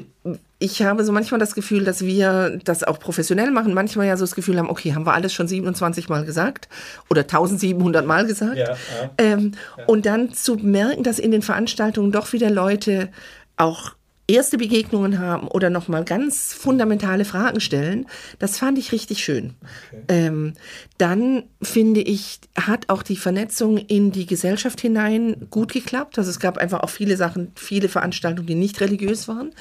ich 0.59 0.81
habe 0.81 1.03
so 1.03 1.11
manchmal 1.11 1.39
das 1.39 1.55
Gefühl, 1.55 1.83
dass 1.83 2.05
wir 2.05 2.59
das 2.63 2.83
auch 2.83 2.99
professionell 2.99 3.51
machen, 3.51 3.73
manchmal 3.73 4.07
ja 4.07 4.17
so 4.17 4.23
das 4.23 4.35
Gefühl 4.35 4.57
haben, 4.57 4.69
okay, 4.69 4.93
haben 4.93 5.05
wir 5.05 5.13
alles 5.13 5.33
schon 5.33 5.47
27 5.47 6.07
Mal 6.07 6.25
gesagt 6.25 6.69
oder 7.09 7.21
1700 7.21 8.05
Mal 8.05 8.25
gesagt. 8.25 8.57
Ja, 8.57 8.69
ja. 8.69 8.77
Ähm, 9.17 9.51
ja. 9.77 9.85
Und 9.85 10.05
dann 10.05 10.33
zu 10.33 10.55
merken, 10.55 11.03
dass 11.03 11.19
in 11.19 11.31
den 11.31 11.41
Veranstaltungen 11.41 12.11
doch 12.11 12.31
wieder 12.31 12.49
Leute 12.49 13.09
auch 13.57 13.93
erste 14.27 14.57
Begegnungen 14.57 15.19
haben 15.19 15.47
oder 15.47 15.69
nochmal 15.69 16.03
ganz 16.03 16.53
fundamentale 16.53 17.25
Fragen 17.25 17.59
stellen, 17.59 18.07
das 18.39 18.57
fand 18.57 18.77
ich 18.77 18.91
richtig 18.91 19.23
schön. 19.23 19.53
Okay. 19.91 20.03
Ähm, 20.07 20.53
dann 20.97 21.43
finde 21.61 22.01
ich, 22.01 22.39
hat 22.57 22.89
auch 22.89 23.03
die 23.03 23.17
Vernetzung 23.17 23.77
in 23.77 24.11
die 24.11 24.25
Gesellschaft 24.25 24.81
hinein 24.81 25.47
gut 25.49 25.73
geklappt. 25.73 26.17
Also 26.17 26.29
es 26.29 26.39
gab 26.39 26.57
einfach 26.57 26.81
auch 26.81 26.89
viele 26.89 27.17
Sachen, 27.17 27.51
viele 27.55 27.89
Veranstaltungen, 27.89 28.47
die 28.47 28.55
nicht 28.55 28.81
religiös 28.81 29.27
waren. 29.27 29.51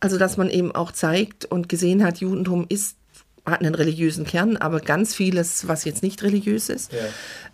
Also 0.00 0.18
dass 0.18 0.36
man 0.36 0.50
eben 0.50 0.72
auch 0.72 0.92
zeigt 0.92 1.44
und 1.46 1.68
gesehen 1.68 2.04
hat, 2.04 2.18
Judentum 2.18 2.66
ist 2.68 2.96
hat 3.46 3.60
einen 3.60 3.74
religiösen 3.74 4.24
Kern, 4.24 4.56
aber 4.56 4.80
ganz 4.80 5.14
vieles, 5.14 5.68
was 5.68 5.84
jetzt 5.84 6.02
nicht 6.02 6.22
religiös 6.22 6.70
ist. 6.70 6.92
Ja. 6.92 6.98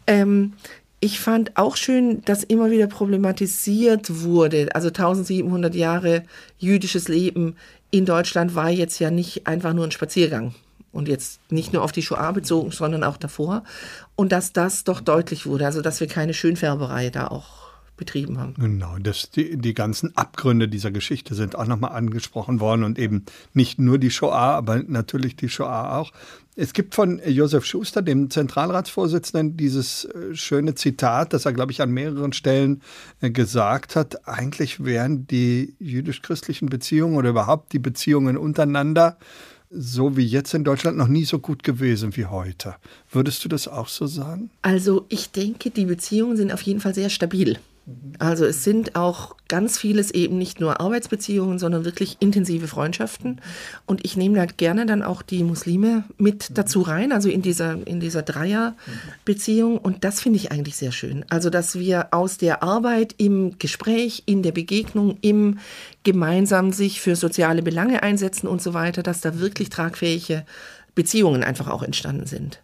Ähm, 0.07 0.53
ich 1.01 1.19
fand 1.19 1.57
auch 1.57 1.77
schön, 1.77 2.23
dass 2.27 2.45
immer 2.45 2.71
wieder 2.71 2.87
problematisiert 2.87 4.23
wurde. 4.23 4.69
Also 4.75 4.89
1700 4.89 5.75
Jahre 5.75 6.25
jüdisches 6.59 7.09
Leben 7.09 7.57
in 7.91 8.05
Deutschland 8.05 8.55
war 8.55 8.69
jetzt 8.69 8.99
ja 8.99 9.11
nicht 9.11 9.47
einfach 9.47 9.73
nur 9.73 9.85
ein 9.85 9.93
Spaziergang. 9.93 10.55
Und 10.93 11.09
jetzt 11.09 11.41
nicht 11.51 11.73
nur 11.73 11.83
auf 11.85 11.93
die 11.93 12.03
Shoah 12.03 12.33
bezogen, 12.33 12.73
sondern 12.73 13.05
auch 13.05 13.17
davor. 13.17 13.63
Und 14.17 14.33
dass 14.33 14.53
das 14.53 14.85
doch 14.85 15.01
deutlich 15.01 15.47
wurde. 15.47 15.65
Also, 15.65 15.83
dass 15.83 16.01
wir 16.01 16.09
keine 16.09 16.35
Schönfärberei 16.35 17.11
da 17.11 17.29
auch 17.29 17.60
betrieben 18.01 18.39
haben. 18.39 18.55
Genau, 18.55 18.97
das, 18.99 19.31
die, 19.31 19.57
die 19.57 19.75
ganzen 19.75 20.17
Abgründe 20.17 20.67
dieser 20.67 20.91
Geschichte 20.91 21.37
sind 21.37 21.55
auch 21.55 21.67
nochmal 21.67 21.93
angesprochen 21.93 22.59
worden 22.59 22.83
und 22.83 22.99
eben 22.99 23.27
nicht 23.55 23.79
nur 23.79 23.99
die 23.99 24.11
Shoah, 24.11 24.57
aber 24.57 24.83
natürlich 24.83 25.37
die 25.37 25.49
Shoah 25.49 25.99
auch. 25.99 26.11
Es 26.57 26.73
gibt 26.73 26.97
von 26.97 27.21
Josef 27.25 27.65
Schuster, 27.65 28.03
dem 28.03 28.29
Zentralratsvorsitzenden, 28.29 29.57
dieses 29.57 30.07
äh, 30.07 30.35
schöne 30.35 30.75
Zitat, 30.75 31.33
das 31.33 31.45
er, 31.45 31.53
glaube 31.53 31.73
ich, 31.73 31.81
an 31.81 31.91
mehreren 31.93 32.33
Stellen 32.33 32.83
äh, 33.21 33.31
gesagt 33.31 33.95
hat. 33.95 34.27
Eigentlich 34.27 34.83
wären 34.83 35.27
die 35.27 35.75
jüdisch-christlichen 35.79 36.69
Beziehungen 36.69 37.17
oder 37.17 37.31
überhaupt 37.31 37.73
die 37.73 37.79
Beziehungen 37.79 38.37
untereinander 38.37 39.19
so 39.71 40.17
wie 40.17 40.27
jetzt 40.27 40.53
in 40.53 40.65
Deutschland 40.65 40.99
noch 40.99 41.07
nie 41.07 41.25
so 41.25 41.39
gut 41.39 41.63
gewesen 41.63 42.17
wie 42.17 42.27
heute. 42.27 42.75
Würdest 43.09 43.45
du 43.45 43.49
das 43.49 43.69
auch 43.69 43.87
so 43.87 44.07
sagen? 44.07 44.51
Also 44.63 45.07
ich 45.09 45.31
denke, 45.31 45.71
die 45.71 45.85
Beziehungen 45.85 46.37
sind 46.37 46.53
auf 46.53 46.63
jeden 46.63 46.81
Fall 46.81 46.93
sehr 46.93 47.09
stabil. 47.09 47.57
Also 48.19 48.45
es 48.45 48.65
sind 48.65 48.97
auch 48.97 49.35
ganz 49.49 49.79
vieles 49.79 50.11
eben 50.11 50.37
nicht 50.37 50.61
nur 50.61 50.81
Arbeitsbeziehungen, 50.81 51.59
sondern 51.59 51.85
wirklich 51.85 52.19
intensive 52.21 52.69
Freundschaften. 52.69 53.41
Und 53.87 54.05
ich 54.05 54.17
nehme 54.17 54.37
da 54.37 54.45
gerne 54.45 54.85
dann 54.85 55.03
auch 55.03 55.23
die 55.23 55.43
Muslime 55.43 56.05
mit 56.19 56.59
dazu 56.59 56.83
rein, 56.83 57.13
also 57.13 57.29
in 57.31 57.41
dieser, 57.41 57.87
in 57.87 57.99
dieser 57.99 58.23
Dreierbeziehung. 58.23 59.79
Und 59.79 60.05
das 60.05 60.21
finde 60.21 60.37
ich 60.39 60.53
eigentlich 60.53 60.77
sehr 60.77 60.93
schön. 60.93 61.25
Also 61.31 61.49
dass 61.49 61.79
wir 61.79 62.13
aus 62.13 62.37
der 62.37 62.63
Arbeit 62.63 63.15
im 63.17 63.59
Gespräch, 63.59 64.25
in 64.27 64.43
der 64.43 64.53
Begegnung, 64.53 65.17
im 65.23 65.59
gemeinsam 66.03 66.73
sich 66.73 67.01
für 67.01 67.17
soziale 67.17 67.63
Belange 67.63 68.03
einsetzen 68.03 68.47
und 68.47 68.61
so 68.61 68.75
weiter, 68.75 69.03
dass 69.03 69.21
da 69.21 69.39
wirklich 69.39 69.71
tragfähige 69.71 70.45
Beziehungen 70.95 71.43
einfach 71.43 71.69
auch 71.69 71.83
entstanden 71.83 72.27
sind. 72.27 72.61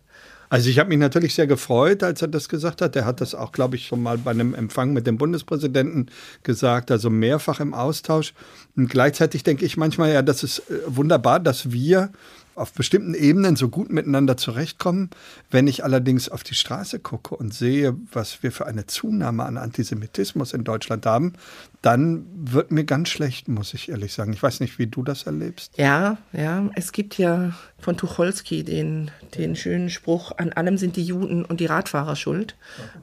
Also 0.49 0.71
ich 0.71 0.79
habe 0.79 0.89
mich 0.89 0.99
natürlich 0.99 1.35
sehr 1.35 1.47
gefreut, 1.47 2.03
als 2.03 2.23
er 2.23 2.29
das 2.29 2.49
gesagt 2.49 2.83
hat. 2.83 2.95
Er 2.97 3.05
hat 3.05 3.21
das 3.21 3.35
auch, 3.35 3.53
glaube 3.53 3.77
ich, 3.77 3.87
schon 3.87 4.03
mal 4.03 4.19
bei 4.19 4.31
einem 4.31 4.55
Empfang 4.55 4.93
mit 4.93 5.07
dem 5.07 5.19
Bundespräsidenten 5.19 6.07
gesagt, 6.43 6.91
also 6.91 7.11
mehrfach 7.11 7.61
im 7.61 7.75
Austausch. 7.75 8.35
Und 8.77 8.89
gleichzeitig 8.89 9.43
denke 9.43 9.65
ich 9.65 9.77
manchmal, 9.77 10.13
ja, 10.13 10.23
das 10.23 10.43
ist 10.43 10.59
äh, 10.71 10.81
wunderbar, 10.87 11.41
dass 11.41 11.73
wir 11.73 12.11
auf 12.57 12.73
bestimmten 12.73 13.15
Ebenen 13.15 13.55
so 13.55 13.69
gut 13.69 13.93
miteinander 13.93 14.37
zurechtkommen. 14.37 15.11
Wenn 15.51 15.67
ich 15.67 15.85
allerdings 15.85 16.29
auf 16.29 16.43
die 16.43 16.55
Straße 16.55 16.99
gucke 16.99 17.37
und 17.37 17.55
sehe, 17.55 17.95
was 18.13 18.43
wir 18.43 18.51
für 18.51 18.67
eine 18.67 18.87
Zunahme 18.87 19.45
an 19.45 19.59
Antisemitismus 19.59 20.55
in 20.55 20.65
Deutschland 20.65 21.07
haben, 21.07 21.35
dann 21.83 22.27
wird 22.35 22.73
mir 22.73 22.85
ganz 22.85 23.11
schlecht, 23.11 23.47
muss 23.49 23.75
ich 23.75 23.91
ehrlich 23.91 24.13
sagen. 24.13 24.33
Ich 24.33 24.43
weiß 24.43 24.61
nicht, 24.61 24.79
wie 24.79 24.87
du 24.87 25.03
das 25.03 25.25
erlebst. 25.25 25.73
Ja, 25.77 26.17
ja, 26.33 26.69
es 26.75 26.93
gibt 26.93 27.19
ja 27.19 27.53
von 27.79 27.97
Tucholsky 27.97 28.65
den, 28.65 29.11
den 29.37 29.55
schönen 29.55 29.91
Spruch, 29.91 30.33
an 30.39 30.53
allem 30.53 30.79
sind 30.79 30.97
die 30.97 31.05
Juden 31.05 31.45
und 31.45 31.61
die 31.61 31.67
Radfahrer 31.67 32.17
schuld. 32.17 32.57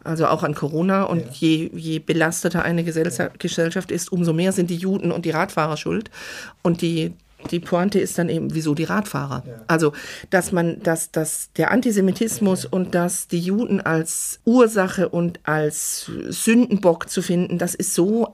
Also 0.03 0.27
auch 0.27 0.43
an 0.43 0.55
Corona. 0.55 1.03
Und 1.03 1.31
je, 1.35 1.69
je 1.73 1.99
belasteter 1.99 2.63
eine 2.63 2.83
Gesellschaft 2.83 3.91
ist, 3.91 4.11
umso 4.11 4.33
mehr 4.33 4.51
sind 4.51 4.69
die 4.69 4.75
Juden 4.75 5.11
und 5.11 5.25
die 5.25 5.31
Radfahrer 5.31 5.77
schuld. 5.77 6.09
Und 6.63 6.81
die 6.81 7.13
die 7.51 7.59
Pointe 7.59 7.99
ist 7.99 8.17
dann 8.17 8.29
eben, 8.29 8.53
wieso 8.53 8.75
die 8.75 8.83
Radfahrer? 8.83 9.43
Ja. 9.45 9.53
Also, 9.67 9.93
dass 10.29 10.51
man, 10.51 10.81
dass, 10.81 11.11
dass 11.11 11.51
der 11.53 11.71
Antisemitismus 11.71 12.65
und 12.65 12.95
dass 12.95 13.27
die 13.27 13.39
Juden 13.39 13.81
als 13.81 14.39
Ursache 14.45 15.09
und 15.09 15.39
als 15.43 16.11
Sündenbock 16.29 17.09
zu 17.09 17.21
finden, 17.21 17.57
das 17.57 17.75
ist 17.75 17.93
so 17.93 18.33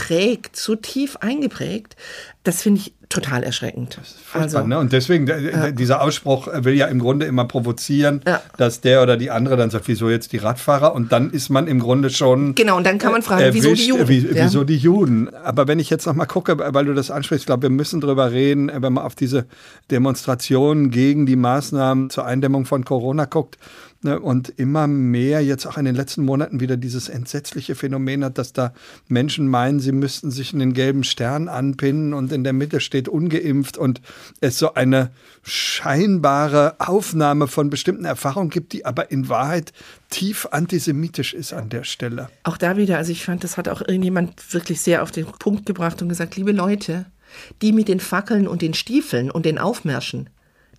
eingeprägt, 0.00 0.56
so 0.56 0.76
tief 0.76 1.16
eingeprägt, 1.16 1.96
das 2.42 2.62
finde 2.62 2.80
ich 2.80 2.94
total 3.08 3.42
erschreckend. 3.42 3.98
Also, 4.32 4.64
ne? 4.64 4.78
Und 4.78 4.92
deswegen, 4.92 5.26
ja. 5.26 5.72
dieser 5.72 6.00
Ausspruch 6.00 6.48
will 6.52 6.74
ja 6.74 6.86
im 6.86 7.00
Grunde 7.00 7.26
immer 7.26 7.44
provozieren, 7.44 8.22
ja. 8.24 8.40
dass 8.56 8.80
der 8.80 9.02
oder 9.02 9.16
die 9.16 9.30
andere 9.30 9.56
dann 9.56 9.68
sagt, 9.70 9.88
wieso 9.88 10.08
jetzt 10.08 10.32
die 10.32 10.36
Radfahrer? 10.36 10.94
Und 10.94 11.10
dann 11.10 11.30
ist 11.30 11.50
man 11.50 11.66
im 11.66 11.80
Grunde 11.80 12.10
schon. 12.10 12.54
Genau, 12.54 12.76
und 12.76 12.86
dann 12.86 12.98
kann 12.98 13.10
man 13.10 13.22
fragen, 13.22 13.42
erwischt, 13.42 13.64
wieso 13.64 13.74
die 13.74 13.86
Juden? 13.88 14.08
Wie, 14.08 14.18
ja. 14.20 14.44
Wieso 14.44 14.64
die 14.64 14.76
Juden? 14.76 15.34
Aber 15.34 15.66
wenn 15.66 15.80
ich 15.80 15.90
jetzt 15.90 16.06
nochmal 16.06 16.28
gucke, 16.28 16.56
weil 16.58 16.84
du 16.84 16.94
das 16.94 17.10
ansprichst, 17.10 17.42
ich 17.42 17.46
glaube, 17.46 17.62
wir 17.62 17.70
müssen 17.70 18.00
drüber 18.00 18.30
reden, 18.30 18.70
wenn 18.72 18.92
man 18.92 19.04
auf 19.04 19.16
diese 19.16 19.46
Demonstrationen 19.90 20.90
gegen 20.90 21.26
die 21.26 21.36
Maßnahmen 21.36 22.10
zur 22.10 22.26
Eindämmung 22.26 22.64
von 22.64 22.84
Corona 22.84 23.24
guckt 23.24 23.58
und 24.02 24.48
immer 24.56 24.86
mehr 24.86 25.42
jetzt 25.44 25.66
auch 25.66 25.76
in 25.76 25.84
den 25.84 25.94
letzten 25.94 26.24
Monaten 26.24 26.60
wieder 26.60 26.78
dieses 26.78 27.10
entsetzliche 27.10 27.74
Phänomen 27.74 28.24
hat, 28.24 28.38
dass 28.38 28.54
da 28.54 28.72
Menschen 29.08 29.46
meinen, 29.46 29.78
sie 29.78 29.92
müssten 29.92 30.30
sich 30.30 30.54
einen 30.54 30.72
gelben 30.72 31.04
Stern 31.04 31.48
anpinnen 31.48 32.14
und 32.14 32.32
in 32.32 32.42
der 32.42 32.54
Mitte 32.54 32.80
steht 32.80 33.08
ungeimpft 33.08 33.76
und 33.76 34.00
es 34.40 34.58
so 34.58 34.72
eine 34.72 35.10
scheinbare 35.42 36.76
Aufnahme 36.78 37.46
von 37.46 37.68
bestimmten 37.68 38.06
Erfahrungen 38.06 38.48
gibt, 38.48 38.72
die 38.72 38.86
aber 38.86 39.10
in 39.10 39.28
Wahrheit 39.28 39.72
tief 40.08 40.48
antisemitisch 40.50 41.34
ist 41.34 41.52
an 41.52 41.68
der 41.68 41.84
Stelle. 41.84 42.30
Auch 42.44 42.56
da 42.56 42.78
wieder, 42.78 42.96
also 42.96 43.12
ich 43.12 43.24
fand, 43.24 43.44
das 43.44 43.58
hat 43.58 43.68
auch 43.68 43.82
irgendjemand 43.82 44.54
wirklich 44.54 44.80
sehr 44.80 45.02
auf 45.02 45.10
den 45.10 45.26
Punkt 45.26 45.66
gebracht 45.66 46.00
und 46.00 46.08
gesagt, 46.08 46.36
liebe 46.36 46.52
Leute, 46.52 47.04
die 47.60 47.72
mit 47.72 47.88
den 47.88 48.00
Fackeln 48.00 48.48
und 48.48 48.62
den 48.62 48.74
Stiefeln 48.74 49.30
und 49.30 49.44
den 49.44 49.58
Aufmärschen, 49.58 50.30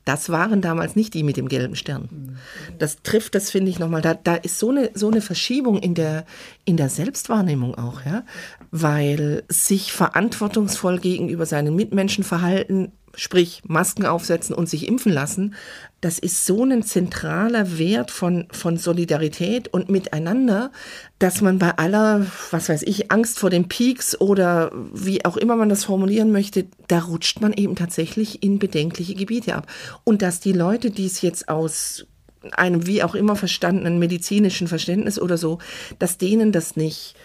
das 0.06 0.30
waren 0.30 0.62
damals 0.62 0.96
nicht 0.96 1.14
die 1.14 1.24
mit 1.24 1.38
dem 1.38 1.48
gelben 1.48 1.76
Stern. 1.76 2.38
Das 2.80 3.04
trifft, 3.04 3.36
das 3.36 3.52
finde 3.52 3.70
ich 3.70 3.80
nochmal, 3.80 4.02
da, 4.02 4.14
da 4.14 4.36
ist 4.36 4.58
so 4.58 4.70
eine, 4.70 4.90
so 4.94 5.10
eine 5.10 5.22
Verschiebung 5.22 5.80
in 5.80 5.94
der, 5.94 6.26
in 6.66 6.78
der 6.78 6.90
Selbstwahrnehmung 6.90 7.76
auch, 7.76 8.06
ja, 8.06 8.24
weil 8.72 9.44
sich 9.48 9.92
verantwortungsvoll 9.92 11.00
gegenüber 11.00 11.46
seinen 11.46 11.76
Mitmenschen 11.76 12.24
verhalten, 12.24 12.92
sprich 13.16 13.62
Masken 13.68 14.06
aufsetzen 14.06 14.56
und 14.56 14.70
sich 14.70 14.88
impfen 14.88 15.12
lassen, 15.12 15.56
das 16.00 16.18
ist 16.18 16.46
so 16.46 16.64
ein 16.64 16.82
zentraler 16.82 17.78
Wert 17.78 18.10
von, 18.10 18.48
von 18.52 18.78
Solidarität 18.78 19.68
und 19.68 19.90
Miteinander, 19.90 20.72
dass 21.20 21.42
man 21.42 21.60
bei 21.60 21.78
aller, 21.78 22.26
was 22.50 22.70
weiß 22.70 22.82
ich, 22.84 23.12
Angst 23.12 23.38
vor 23.38 23.50
den 23.50 23.68
Peaks 23.68 24.20
oder 24.20 24.72
wie 24.94 25.24
auch 25.26 25.38
immer 25.38 25.56
man 25.56 25.70
das 25.70 25.84
formulieren 25.84 26.32
möchte, 26.32 26.66
da 26.88 27.00
rutscht 27.00 27.42
man 27.42 27.54
eben 27.54 27.76
tatsächlich 27.76 28.42
in 28.42 28.58
bedenkliche 28.58 29.14
Gebiete 29.14 29.56
ab. 29.56 29.68
Und 30.04 30.22
dass 30.22 30.40
die 30.40 30.54
Leute, 30.54 30.90
die 30.90 31.06
es 31.06 31.22
jetzt 31.22 31.50
aus 31.50 32.08
einem 32.54 32.88
wie 32.88 33.04
auch 33.04 33.14
immer 33.14 33.36
verstandenen 33.36 34.00
medizinischen 34.00 34.68
Verständnis 34.68 35.20
oder 35.20 35.38
so, 35.38 35.60
dass 36.00 36.18
denen 36.18 36.52
das 36.52 36.76
nicht 36.76 37.16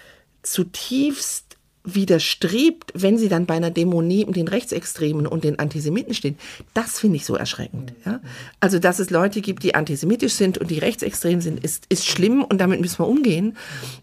zutiefst 0.43 1.46
widerstrebt, 1.87 2.93
wenn 2.95 3.17
sie 3.17 3.29
dann 3.29 3.47
bei 3.47 3.55
einer 3.55 3.71
Demo 3.71 4.03
neben 4.03 4.33
den 4.33 4.49
Rechtsextremen 4.49 5.27
und 5.27 5.45
den 5.45 5.59
Antisemiten 5.59 6.13
stehen. 6.13 6.37
Das 6.75 6.99
finde 7.01 7.17
ich 7.17 7.25
so 7.25 7.37
erschreckend. 7.37 7.95
Ja? 8.05 8.21
Also, 8.61 8.79
dass 8.79 8.99
es 8.99 9.11
Leute 9.11 9.41
gibt, 9.41 9.63
die 9.63 9.75
antisemitisch 9.75 10.35
sind 10.35 10.59
und 10.59 10.71
die 10.71 10.79
rechtsextrem 10.79 11.41
sind, 11.41 11.65
ist, 11.65 11.87
ist 11.89 12.07
schlimm 12.07 12.43
und 12.45 12.59
damit 12.59 12.81
müssen 12.81 12.99
wir 12.99 13.09
umgehen. 13.09 13.57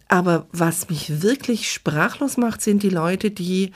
Aber 0.08 0.46
was 0.50 0.88
mich 0.88 1.22
wirklich 1.22 1.70
sprachlos 1.70 2.36
macht, 2.36 2.62
sind 2.62 2.82
die 2.82 2.90
Leute, 2.90 3.30
die 3.30 3.72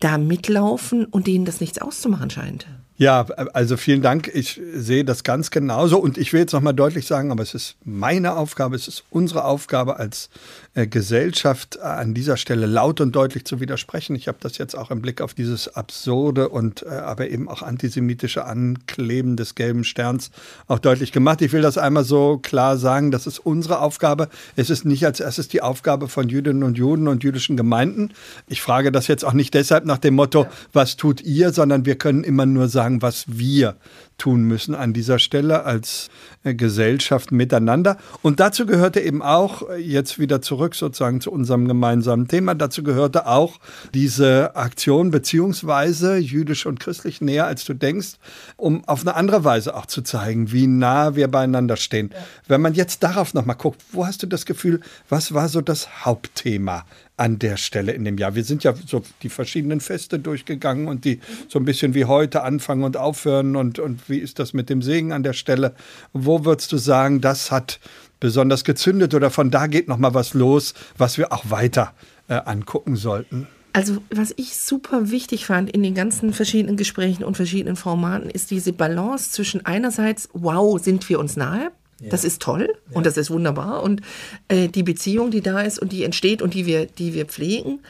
da 0.00 0.18
mitlaufen 0.18 1.06
und 1.06 1.26
denen 1.26 1.44
das 1.44 1.60
nichts 1.60 1.80
auszumachen 1.80 2.30
scheint. 2.30 2.66
Ja, 3.00 3.26
also 3.52 3.76
vielen 3.76 4.02
Dank. 4.02 4.28
Ich 4.34 4.60
sehe 4.74 5.04
das 5.04 5.22
ganz 5.22 5.52
genauso 5.52 5.98
und 5.98 6.18
ich 6.18 6.32
will 6.32 6.40
jetzt 6.40 6.52
nochmal 6.52 6.74
deutlich 6.74 7.06
sagen, 7.06 7.30
aber 7.30 7.44
es 7.44 7.54
ist 7.54 7.76
meine 7.84 8.34
Aufgabe, 8.36 8.74
es 8.74 8.88
ist 8.88 9.04
unsere 9.10 9.44
Aufgabe 9.44 10.00
als 10.00 10.30
äh, 10.74 10.88
Gesellschaft 10.88 11.80
an 11.80 12.12
dieser 12.12 12.36
Stelle 12.36 12.66
laut 12.66 13.00
und 13.00 13.14
deutlich 13.14 13.44
zu 13.44 13.60
widersprechen. 13.60 14.16
Ich 14.16 14.26
habe 14.26 14.38
das 14.40 14.58
jetzt 14.58 14.76
auch 14.76 14.90
im 14.90 15.00
Blick 15.00 15.20
auf 15.20 15.34
dieses 15.34 15.74
absurde 15.76 16.48
und 16.48 16.82
äh, 16.82 16.88
aber 16.88 17.28
eben 17.30 17.48
auch 17.48 17.62
antisemitische 17.62 18.44
Ankleben 18.44 19.36
des 19.36 19.54
gelben 19.54 19.84
Sterns 19.84 20.30
auch 20.66 20.80
deutlich 20.80 21.12
gemacht. 21.12 21.40
Ich 21.42 21.52
will 21.52 21.62
das 21.62 21.78
einmal 21.78 22.04
so 22.04 22.38
klar 22.38 22.78
sagen, 22.78 23.12
das 23.12 23.26
ist 23.26 23.38
unsere 23.38 23.80
Aufgabe. 23.80 24.28
Es 24.56 24.70
ist 24.70 24.84
nicht 24.84 25.04
als 25.06 25.20
erstes 25.20 25.46
die 25.48 25.62
Aufgabe 25.62 26.08
von 26.08 26.28
Jüdinnen 26.28 26.64
und 26.64 26.78
Juden 26.78 27.06
und 27.06 27.22
jüdischen 27.22 27.56
Gemeinden. 27.56 28.10
Ich 28.48 28.60
frage 28.60 28.90
das 28.90 29.06
jetzt 29.06 29.24
auch 29.24 29.34
nicht 29.34 29.54
deshalb 29.54 29.84
nach 29.84 29.98
dem 29.98 30.14
Motto, 30.14 30.46
was 30.72 30.96
tut 30.96 31.20
ihr, 31.20 31.52
sondern 31.52 31.86
wir 31.86 31.96
können 31.96 32.24
immer 32.24 32.46
nur 32.46 32.68
sagen, 32.68 32.87
sagen, 32.88 33.02
was 33.02 33.24
wir 33.28 33.76
tun 34.16 34.42
müssen 34.42 34.74
an 34.74 34.92
dieser 34.92 35.20
Stelle 35.20 35.64
als 35.64 36.08
äh, 36.42 36.54
Gesellschaft 36.54 37.30
miteinander. 37.30 37.98
Und 38.22 38.40
dazu 38.40 38.66
gehörte 38.66 39.00
eben 39.00 39.22
auch, 39.22 39.68
äh, 39.68 39.76
jetzt 39.76 40.18
wieder 40.18 40.42
zurück 40.42 40.74
sozusagen 40.74 41.20
zu 41.20 41.30
unserem 41.30 41.68
gemeinsamen 41.68 42.26
Thema, 42.26 42.54
dazu 42.54 42.82
gehörte 42.82 43.26
auch 43.26 43.58
diese 43.94 44.56
Aktion 44.56 45.10
beziehungsweise 45.10 46.16
jüdisch 46.16 46.66
und 46.66 46.80
christlich 46.80 47.20
näher 47.20 47.46
als 47.46 47.64
du 47.64 47.74
denkst, 47.74 48.14
um 48.56 48.82
auf 48.88 49.02
eine 49.02 49.14
andere 49.14 49.44
Weise 49.44 49.76
auch 49.76 49.86
zu 49.86 50.02
zeigen, 50.02 50.50
wie 50.50 50.66
nah 50.66 51.14
wir 51.14 51.28
beieinander 51.28 51.76
stehen. 51.76 52.10
Wenn 52.48 52.60
man 52.60 52.74
jetzt 52.74 53.04
darauf 53.04 53.34
nochmal 53.34 53.56
guckt, 53.56 53.82
wo 53.92 54.04
hast 54.04 54.22
du 54.22 54.26
das 54.26 54.46
Gefühl, 54.46 54.80
was 55.08 55.32
war 55.32 55.48
so 55.48 55.60
das 55.60 56.04
Hauptthema 56.04 56.84
an 57.18 57.38
der 57.38 57.56
Stelle 57.56 57.92
in 57.92 58.04
dem 58.04 58.16
Jahr. 58.16 58.34
Wir 58.34 58.44
sind 58.44 58.64
ja 58.64 58.74
so 58.86 59.02
die 59.22 59.28
verschiedenen 59.28 59.80
Feste 59.80 60.18
durchgegangen 60.18 60.88
und 60.88 61.04
die 61.04 61.20
so 61.48 61.58
ein 61.58 61.64
bisschen 61.64 61.94
wie 61.94 62.04
heute 62.04 62.42
anfangen 62.42 62.84
und 62.84 62.96
aufhören 62.96 63.56
und, 63.56 63.78
und 63.78 64.08
wie 64.08 64.18
ist 64.18 64.38
das 64.38 64.52
mit 64.52 64.70
dem 64.70 64.82
Segen 64.82 65.12
an 65.12 65.22
der 65.22 65.32
Stelle? 65.32 65.74
Wo 66.12 66.44
würdest 66.44 66.72
du 66.72 66.76
sagen, 66.76 67.20
das 67.20 67.50
hat 67.50 67.80
besonders 68.20 68.64
gezündet 68.64 69.14
oder 69.14 69.30
von 69.30 69.50
da 69.50 69.66
geht 69.66 69.88
noch 69.88 69.98
mal 69.98 70.14
was 70.14 70.34
los, 70.34 70.74
was 70.96 71.18
wir 71.18 71.32
auch 71.32 71.50
weiter 71.50 71.92
äh, 72.28 72.34
angucken 72.34 72.96
sollten? 72.96 73.46
Also 73.72 73.98
was 74.10 74.32
ich 74.36 74.56
super 74.56 75.10
wichtig 75.10 75.46
fand 75.46 75.70
in 75.70 75.82
den 75.82 75.94
ganzen 75.94 76.32
verschiedenen 76.32 76.76
Gesprächen 76.76 77.22
und 77.22 77.36
verschiedenen 77.36 77.76
Formaten, 77.76 78.30
ist 78.30 78.50
diese 78.50 78.72
Balance 78.72 79.30
zwischen 79.30 79.66
einerseits, 79.66 80.28
wow, 80.32 80.80
sind 80.80 81.08
wir 81.08 81.18
uns 81.18 81.36
nahe, 81.36 81.70
ja. 82.00 82.10
Das 82.10 82.24
ist 82.24 82.40
toll 82.42 82.68
ja. 82.90 82.96
und 82.96 83.06
das 83.06 83.16
ist 83.16 83.30
wunderbar. 83.30 83.82
Und 83.82 84.02
äh, 84.48 84.68
die 84.68 84.82
Beziehung, 84.82 85.30
die 85.30 85.40
da 85.40 85.60
ist 85.60 85.78
und 85.78 85.92
die 85.92 86.04
entsteht 86.04 86.42
und 86.42 86.54
die 86.54 86.66
wir, 86.66 86.86
die 86.86 87.14
wir 87.14 87.26
pflegen. 87.26 87.80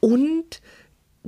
Und 0.00 0.60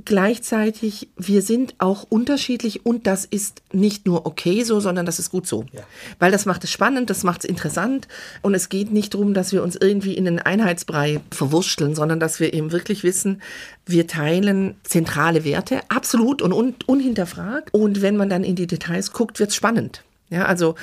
gleichzeitig, 0.03 1.07
wir 1.15 1.41
sind 1.41 1.75
auch 1.77 2.03
unterschiedlich 2.03 2.85
und 2.85 3.07
das 3.07 3.23
ist 3.23 3.61
nicht 3.71 4.05
nur 4.05 4.25
okay 4.25 4.63
so, 4.63 4.81
sondern 4.81 5.05
das 5.05 5.19
ist 5.19 5.29
gut 5.29 5.47
so. 5.47 5.65
Ja. 5.71 5.83
Weil 6.19 6.31
das 6.31 6.45
macht 6.45 6.65
es 6.65 6.71
spannend, 6.71 7.09
das 7.09 7.23
macht 7.23 7.45
es 7.45 7.49
interessant 7.49 8.09
und 8.41 8.53
es 8.53 8.67
geht 8.67 8.91
nicht 8.91 9.13
darum, 9.13 9.33
dass 9.33 9.53
wir 9.53 9.63
uns 9.63 9.77
irgendwie 9.77 10.13
in 10.13 10.27
einen 10.27 10.39
Einheitsbrei 10.39 11.21
verwurschteln, 11.31 11.95
sondern 11.95 12.19
dass 12.19 12.41
wir 12.41 12.53
eben 12.53 12.73
wirklich 12.73 13.03
wissen, 13.03 13.41
wir 13.85 14.07
teilen 14.07 14.75
zentrale 14.83 15.45
Werte, 15.45 15.79
absolut 15.87 16.41
und 16.41 16.51
un 16.51 16.75
unhinterfragt. 16.85 17.73
Und 17.73 18.01
wenn 18.01 18.17
man 18.17 18.29
dann 18.29 18.43
in 18.43 18.57
die 18.57 18.67
Details 18.67 19.13
guckt, 19.13 19.39
wird 19.39 19.51
es 19.51 19.55
spannend. 19.55 20.03
Ja, 20.29 20.45
also 20.45 20.75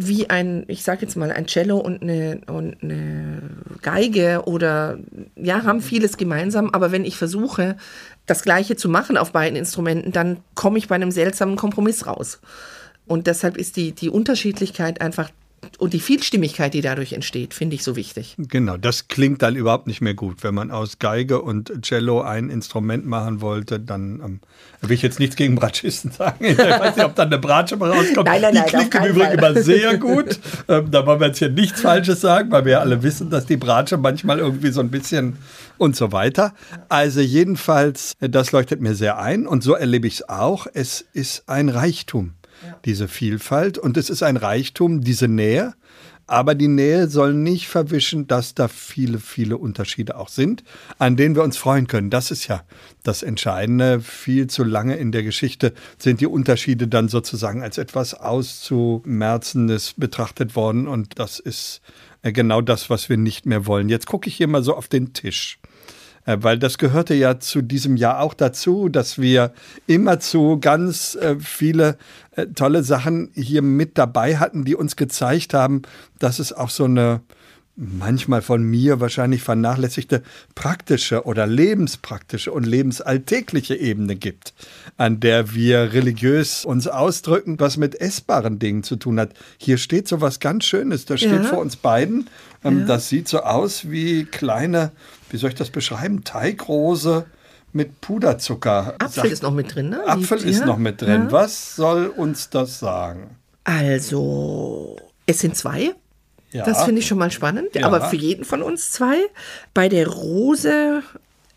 wie 0.00 0.30
ein, 0.30 0.64
ich 0.68 0.84
sage 0.84 1.02
jetzt 1.02 1.16
mal, 1.16 1.32
ein 1.32 1.46
Cello 1.48 1.76
und 1.76 2.02
eine, 2.02 2.40
und 2.46 2.76
eine 2.82 3.42
Geige 3.82 4.44
oder 4.46 4.98
ja, 5.34 5.64
haben 5.64 5.80
vieles 5.80 6.16
gemeinsam, 6.16 6.70
aber 6.70 6.92
wenn 6.92 7.04
ich 7.04 7.16
versuche, 7.16 7.76
das 8.24 8.42
Gleiche 8.42 8.76
zu 8.76 8.88
machen 8.88 9.16
auf 9.16 9.32
beiden 9.32 9.56
Instrumenten, 9.56 10.12
dann 10.12 10.38
komme 10.54 10.78
ich 10.78 10.86
bei 10.86 10.94
einem 10.94 11.10
seltsamen 11.10 11.56
Kompromiss 11.56 12.06
raus. 12.06 12.40
Und 13.06 13.26
deshalb 13.26 13.56
ist 13.56 13.76
die, 13.76 13.92
die 13.92 14.08
Unterschiedlichkeit 14.08 15.00
einfach 15.00 15.30
und 15.78 15.92
die 15.92 16.00
Vielstimmigkeit, 16.00 16.74
die 16.74 16.80
dadurch 16.80 17.12
entsteht, 17.12 17.54
finde 17.54 17.76
ich 17.76 17.84
so 17.84 17.96
wichtig. 17.96 18.34
Genau, 18.38 18.76
das 18.76 19.08
klingt 19.08 19.42
dann 19.42 19.56
überhaupt 19.56 19.86
nicht 19.86 20.00
mehr 20.00 20.14
gut. 20.14 20.42
Wenn 20.42 20.54
man 20.54 20.70
aus 20.70 20.98
Geige 20.98 21.40
und 21.40 21.72
Cello 21.82 22.20
ein 22.20 22.50
Instrument 22.50 23.06
machen 23.06 23.40
wollte, 23.40 23.78
dann 23.78 24.20
ähm, 24.24 24.40
will 24.80 24.92
ich 24.92 25.02
jetzt 25.02 25.18
nichts 25.18 25.36
gegen 25.36 25.54
Bratschisten 25.54 26.10
sagen. 26.18 26.44
Ich 26.44 26.58
weiß 26.58 26.96
nicht, 26.96 27.04
ob 27.04 27.14
dann 27.14 27.28
eine 27.28 27.38
Bratsche 27.38 27.76
mal 27.76 27.90
rauskommt. 27.90 28.26
Nein, 28.26 28.42
nein, 28.42 28.54
nein, 28.54 28.64
die 28.66 28.70
klingt 28.70 28.96
auf 28.96 29.04
im 29.04 29.10
Übrigen 29.10 29.38
Fall. 29.38 29.52
immer 29.52 29.62
sehr 29.62 29.98
gut. 29.98 30.38
ähm, 30.68 30.90
da 30.90 31.06
wollen 31.06 31.20
wir 31.20 31.28
jetzt 31.28 31.38
hier 31.38 31.50
nichts 31.50 31.80
Falsches 31.80 32.20
sagen, 32.20 32.50
weil 32.50 32.64
wir 32.64 32.72
ja 32.72 32.80
alle 32.80 33.02
wissen, 33.02 33.30
dass 33.30 33.46
die 33.46 33.56
Bratsche 33.56 33.96
manchmal 33.96 34.38
irgendwie 34.38 34.70
so 34.70 34.80
ein 34.80 34.90
bisschen 34.90 35.36
und 35.78 35.96
so 35.96 36.12
weiter. 36.12 36.54
Also 36.88 37.20
jedenfalls, 37.20 38.14
äh, 38.20 38.28
das 38.28 38.52
leuchtet 38.52 38.80
mir 38.80 38.94
sehr 38.94 39.18
ein 39.18 39.46
und 39.46 39.62
so 39.62 39.74
erlebe 39.74 40.06
ich 40.06 40.14
es 40.14 40.28
auch. 40.28 40.66
Es 40.72 41.04
ist 41.12 41.44
ein 41.48 41.68
Reichtum, 41.68 42.34
diese 42.84 43.08
Vielfalt 43.08 43.78
und 43.78 43.96
es 43.96 44.10
ist 44.10 44.22
ein 44.22 44.36
Reichtum, 44.36 45.00
diese 45.02 45.28
Nähe. 45.28 45.74
Aber 46.30 46.54
die 46.54 46.68
Nähe 46.68 47.08
soll 47.08 47.32
nicht 47.32 47.68
verwischen, 47.68 48.26
dass 48.26 48.54
da 48.54 48.68
viele, 48.68 49.18
viele 49.18 49.56
Unterschiede 49.56 50.14
auch 50.18 50.28
sind, 50.28 50.62
an 50.98 51.16
denen 51.16 51.34
wir 51.34 51.42
uns 51.42 51.56
freuen 51.56 51.86
können. 51.86 52.10
Das 52.10 52.30
ist 52.30 52.46
ja 52.48 52.64
das 53.02 53.22
Entscheidende. 53.22 54.02
Viel 54.02 54.46
zu 54.46 54.62
lange 54.62 54.96
in 54.96 55.10
der 55.10 55.22
Geschichte 55.22 55.72
sind 55.96 56.20
die 56.20 56.26
Unterschiede 56.26 56.86
dann 56.86 57.08
sozusagen 57.08 57.62
als 57.62 57.78
etwas 57.78 58.12
Auszumerzendes 58.12 59.94
betrachtet 59.96 60.54
worden. 60.54 60.86
Und 60.86 61.18
das 61.18 61.38
ist 61.38 61.80
äh, 62.20 62.30
genau 62.30 62.60
das, 62.60 62.90
was 62.90 63.08
wir 63.08 63.16
nicht 63.16 63.46
mehr 63.46 63.64
wollen. 63.64 63.88
Jetzt 63.88 64.06
gucke 64.06 64.28
ich 64.28 64.36
hier 64.36 64.48
mal 64.48 64.62
so 64.62 64.76
auf 64.76 64.86
den 64.86 65.14
Tisch. 65.14 65.58
Äh, 66.28 66.36
Weil 66.42 66.58
das 66.58 66.76
gehörte 66.76 67.14
ja 67.14 67.40
zu 67.40 67.62
diesem 67.62 67.96
Jahr 67.96 68.20
auch 68.20 68.34
dazu, 68.34 68.88
dass 68.90 69.18
wir 69.18 69.52
immerzu 69.86 70.58
ganz 70.60 71.14
äh, 71.14 71.36
viele 71.40 71.96
äh, 72.36 72.46
tolle 72.48 72.82
Sachen 72.82 73.30
hier 73.34 73.62
mit 73.62 73.96
dabei 73.96 74.36
hatten, 74.36 74.64
die 74.64 74.74
uns 74.76 74.96
gezeigt 74.96 75.54
haben, 75.54 75.82
dass 76.18 76.38
es 76.38 76.52
auch 76.52 76.68
so 76.70 76.84
eine 76.84 77.22
manchmal 77.80 78.42
von 78.42 78.64
mir 78.64 78.98
wahrscheinlich 78.98 79.40
vernachlässigte 79.40 80.24
praktische 80.56 81.24
oder 81.24 81.46
lebenspraktische 81.46 82.50
und 82.50 82.66
lebensalltägliche 82.66 83.76
Ebene 83.76 84.16
gibt, 84.16 84.52
an 84.96 85.20
der 85.20 85.54
wir 85.54 85.92
religiös 85.92 86.64
uns 86.64 86.88
ausdrücken, 86.88 87.60
was 87.60 87.76
mit 87.76 88.00
essbaren 88.00 88.58
Dingen 88.58 88.82
zu 88.82 88.96
tun 88.96 89.20
hat. 89.20 89.30
Hier 89.58 89.78
steht 89.78 90.08
so 90.08 90.20
was 90.20 90.40
ganz 90.40 90.64
Schönes, 90.64 91.04
das 91.04 91.20
steht 91.20 91.44
Ja. 91.44 91.44
vor 91.44 91.60
uns 91.60 91.76
beiden. 91.76 92.28
Ähm, 92.64 92.86
Das 92.88 93.08
sieht 93.08 93.28
so 93.28 93.42
aus 93.42 93.88
wie 93.88 94.24
kleine, 94.24 94.90
wie 95.30 95.36
soll 95.36 95.50
ich 95.50 95.56
das 95.56 95.70
beschreiben, 95.70 96.24
Teigrose 96.24 97.26
mit 97.72 98.00
Puderzucker. 98.00 98.94
Apfel 98.98 99.24
Sag- 99.24 99.30
ist 99.32 99.42
noch 99.42 99.52
mit 99.52 99.74
drin, 99.74 99.90
ne? 99.90 100.06
Apfel 100.06 100.38
ist 100.42 100.60
ja, 100.60 100.66
noch 100.66 100.78
mit 100.78 101.00
drin. 101.02 101.24
ja. 101.24 101.32
Was 101.32 101.76
soll 101.76 102.06
uns 102.06 102.50
das 102.50 102.78
sagen? 102.78 103.36
Also, 103.64 104.96
es 105.26 105.40
sind 105.40 105.56
zwei. 105.56 105.94
Ja. 106.50 106.64
Das 106.64 106.84
finde 106.84 107.00
ich 107.00 107.06
schon 107.06 107.18
mal 107.18 107.30
spannend. 107.30 107.74
Ja. 107.74 107.86
Aber 107.86 108.00
für 108.08 108.16
jeden 108.16 108.44
von 108.46 108.62
uns 108.62 108.90
zwei. 108.90 109.16
Bei 109.74 109.88
der 109.90 110.08
Rose 110.08 111.02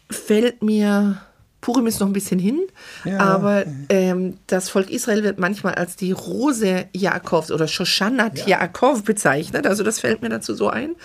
fällt 0.10 0.62
mir. 0.62 1.22
Purim 1.62 1.86
ist 1.86 2.00
noch 2.00 2.08
ein 2.08 2.14
bisschen 2.14 2.40
hin, 2.40 2.60
Ja. 3.06 3.20
aber 3.20 3.66
ähm, 3.90 4.40
das 4.48 4.68
Volk 4.70 4.90
Israel 4.90 5.22
wird 5.24 5.38
manchmal 5.38 5.76
als 5.76 5.96
die 5.96 6.12
Rose 6.12 6.86
Jakobs 6.92 7.52
oder 7.52 7.68
Shoshanat 7.68 8.48
Jakob 8.48 9.06
bezeichnet. 9.06 9.68
Also 9.68 9.84
das 9.84 10.00
fällt 10.00 10.24
mir 10.24 10.30
dazu 10.30 10.56
so 10.56 10.70
ein. 10.72 10.96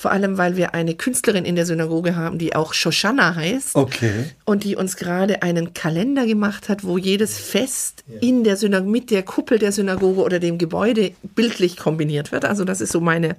Vor 0.00 0.12
allem, 0.12 0.38
weil 0.38 0.56
wir 0.56 0.72
eine 0.72 0.94
Künstlerin 0.94 1.44
in 1.44 1.56
der 1.56 1.66
Synagoge 1.66 2.16
haben, 2.16 2.38
die 2.38 2.56
auch 2.56 2.72
Shoshana 2.72 3.34
heißt. 3.34 3.76
Okay. 3.76 4.30
Und 4.46 4.64
die 4.64 4.74
uns 4.74 4.96
gerade 4.96 5.42
einen 5.42 5.74
Kalender 5.74 6.24
gemacht 6.24 6.70
hat, 6.70 6.84
wo 6.84 6.96
jedes 6.96 7.36
Fest 7.36 8.02
in 8.22 8.42
der 8.42 8.56
Synagoge, 8.56 8.90
mit 8.90 9.10
der 9.10 9.22
Kuppel 9.22 9.58
der 9.58 9.72
Synagoge 9.72 10.22
oder 10.22 10.38
dem 10.38 10.56
Gebäude 10.56 11.12
bildlich 11.34 11.76
kombiniert 11.76 12.32
wird. 12.32 12.46
Also 12.46 12.64
das 12.64 12.80
ist 12.80 12.92
so 12.92 13.00
meine, 13.02 13.36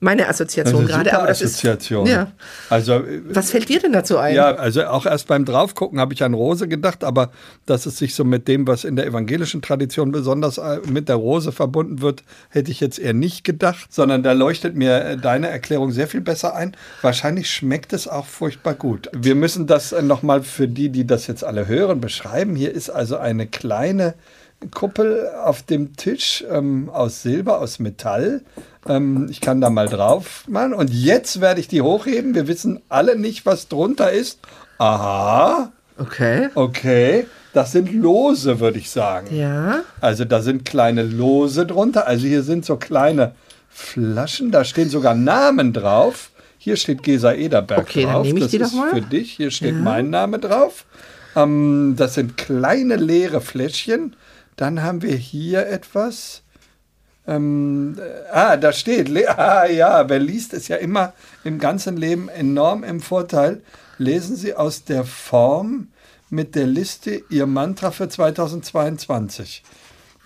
meine 0.00 0.28
Assoziation 0.28 0.86
gerade. 0.86 1.14
Aber 1.16 1.28
das 1.28 1.42
Assoziation. 1.42 2.06
ist, 2.06 2.12
ja. 2.12 2.30
Also 2.68 3.02
Was 3.30 3.50
fällt 3.50 3.70
dir 3.70 3.80
denn 3.80 3.94
dazu 3.94 4.18
ein? 4.18 4.34
Ja, 4.34 4.54
also 4.54 4.84
auch 4.84 5.06
erst 5.06 5.28
beim 5.28 5.46
Draufgucken 5.46 5.98
habe 5.98 6.12
ich 6.12 6.22
an 6.22 6.34
Rose 6.34 6.68
gedacht, 6.68 7.04
aber 7.04 7.30
dass 7.64 7.86
es 7.86 7.96
sich 7.96 8.14
so 8.14 8.24
mit 8.24 8.48
dem, 8.48 8.66
was 8.66 8.84
in 8.84 8.96
der 8.96 9.06
evangelischen 9.06 9.62
Tradition 9.62 10.12
besonders 10.12 10.58
äh, 10.58 10.80
mit 10.86 11.08
der 11.08 11.16
Rose 11.16 11.52
verbunden 11.52 12.02
wird, 12.02 12.22
hätte 12.50 12.70
ich 12.70 12.80
jetzt 12.80 12.98
eher 12.98 13.14
nicht 13.14 13.44
gedacht, 13.44 13.86
sondern 13.90 14.22
da 14.22 14.32
leuchtet 14.32 14.76
mir 14.76 15.02
äh, 15.02 15.16
deine 15.16 15.48
Erklärung 15.48 15.90
sehr 15.90 16.01
viel 16.06 16.20
besser 16.20 16.54
ein. 16.54 16.76
Wahrscheinlich 17.02 17.50
schmeckt 17.50 17.92
es 17.92 18.08
auch 18.08 18.26
furchtbar 18.26 18.74
gut. 18.74 19.08
Wir 19.12 19.34
müssen 19.34 19.66
das 19.66 19.92
nochmal 20.02 20.42
für 20.42 20.68
die, 20.68 20.88
die 20.90 21.06
das 21.06 21.26
jetzt 21.26 21.44
alle 21.44 21.66
hören, 21.66 22.00
beschreiben. 22.00 22.56
Hier 22.56 22.72
ist 22.72 22.90
also 22.90 23.16
eine 23.16 23.46
kleine 23.46 24.14
Kuppel 24.70 25.28
auf 25.44 25.62
dem 25.62 25.96
Tisch 25.96 26.44
ähm, 26.48 26.88
aus 26.90 27.22
Silber, 27.22 27.60
aus 27.60 27.78
Metall. 27.78 28.42
Ähm, 28.88 29.26
ich 29.30 29.40
kann 29.40 29.60
da 29.60 29.70
mal 29.70 29.88
drauf 29.88 30.44
machen. 30.48 30.72
Und 30.74 30.90
jetzt 30.90 31.40
werde 31.40 31.60
ich 31.60 31.68
die 31.68 31.82
hochheben. 31.82 32.34
Wir 32.34 32.46
wissen 32.46 32.80
alle 32.88 33.16
nicht, 33.18 33.44
was 33.44 33.68
drunter 33.68 34.12
ist. 34.12 34.38
Aha, 34.78 35.72
Okay. 35.98 36.48
okay. 36.54 37.26
Das 37.52 37.72
sind 37.72 37.92
Lose, 37.92 38.60
würde 38.60 38.78
ich 38.78 38.90
sagen. 38.90 39.28
Ja. 39.36 39.80
Also 40.00 40.24
da 40.24 40.40
sind 40.40 40.64
kleine 40.64 41.02
Lose 41.02 41.66
drunter. 41.66 42.06
Also 42.06 42.26
hier 42.26 42.42
sind 42.42 42.64
so 42.64 42.76
kleine 42.76 43.34
Flaschen. 43.72 44.50
Da 44.50 44.64
stehen 44.64 44.88
sogar 44.90 45.14
Namen 45.14 45.72
drauf. 45.72 46.30
Hier 46.58 46.76
steht 46.76 47.02
Gesa 47.02 47.32
Ederberg 47.32 47.80
Okay, 47.80 48.02
dann 48.02 48.12
drauf. 48.12 48.26
nehme 48.26 48.38
ich 48.38 48.44
das 48.44 48.50
die 48.52 48.58
doch 48.58 48.66
ist 48.66 48.74
mal. 48.74 48.90
für 48.90 49.00
dich. 49.00 49.32
Hier 49.32 49.50
steht 49.50 49.74
mein 49.74 50.10
Name 50.10 50.38
drauf. 50.38 50.84
Ähm, 51.34 51.94
das 51.96 52.14
sind 52.14 52.36
kleine 52.36 52.96
leere 52.96 53.40
Fläschchen. 53.40 54.14
Dann 54.56 54.82
haben 54.82 55.02
wir 55.02 55.14
hier 55.16 55.66
etwas. 55.66 56.42
Ähm, 57.26 57.98
äh, 57.98 58.30
ah, 58.32 58.56
da 58.56 58.72
steht, 58.72 59.10
ah 59.38 59.66
ja, 59.66 60.08
wer 60.08 60.18
liest, 60.18 60.52
ist 60.52 60.68
ja 60.68 60.76
immer 60.76 61.14
im 61.44 61.58
ganzen 61.58 61.96
Leben 61.96 62.28
enorm 62.28 62.84
im 62.84 63.00
Vorteil. 63.00 63.62
Lesen 63.98 64.36
Sie 64.36 64.54
aus 64.54 64.84
der 64.84 65.04
Form 65.04 65.88
mit 66.30 66.54
der 66.54 66.66
Liste 66.66 67.22
Ihr 67.28 67.46
Mantra 67.46 67.90
für 67.90 68.08
2022. 68.08 69.62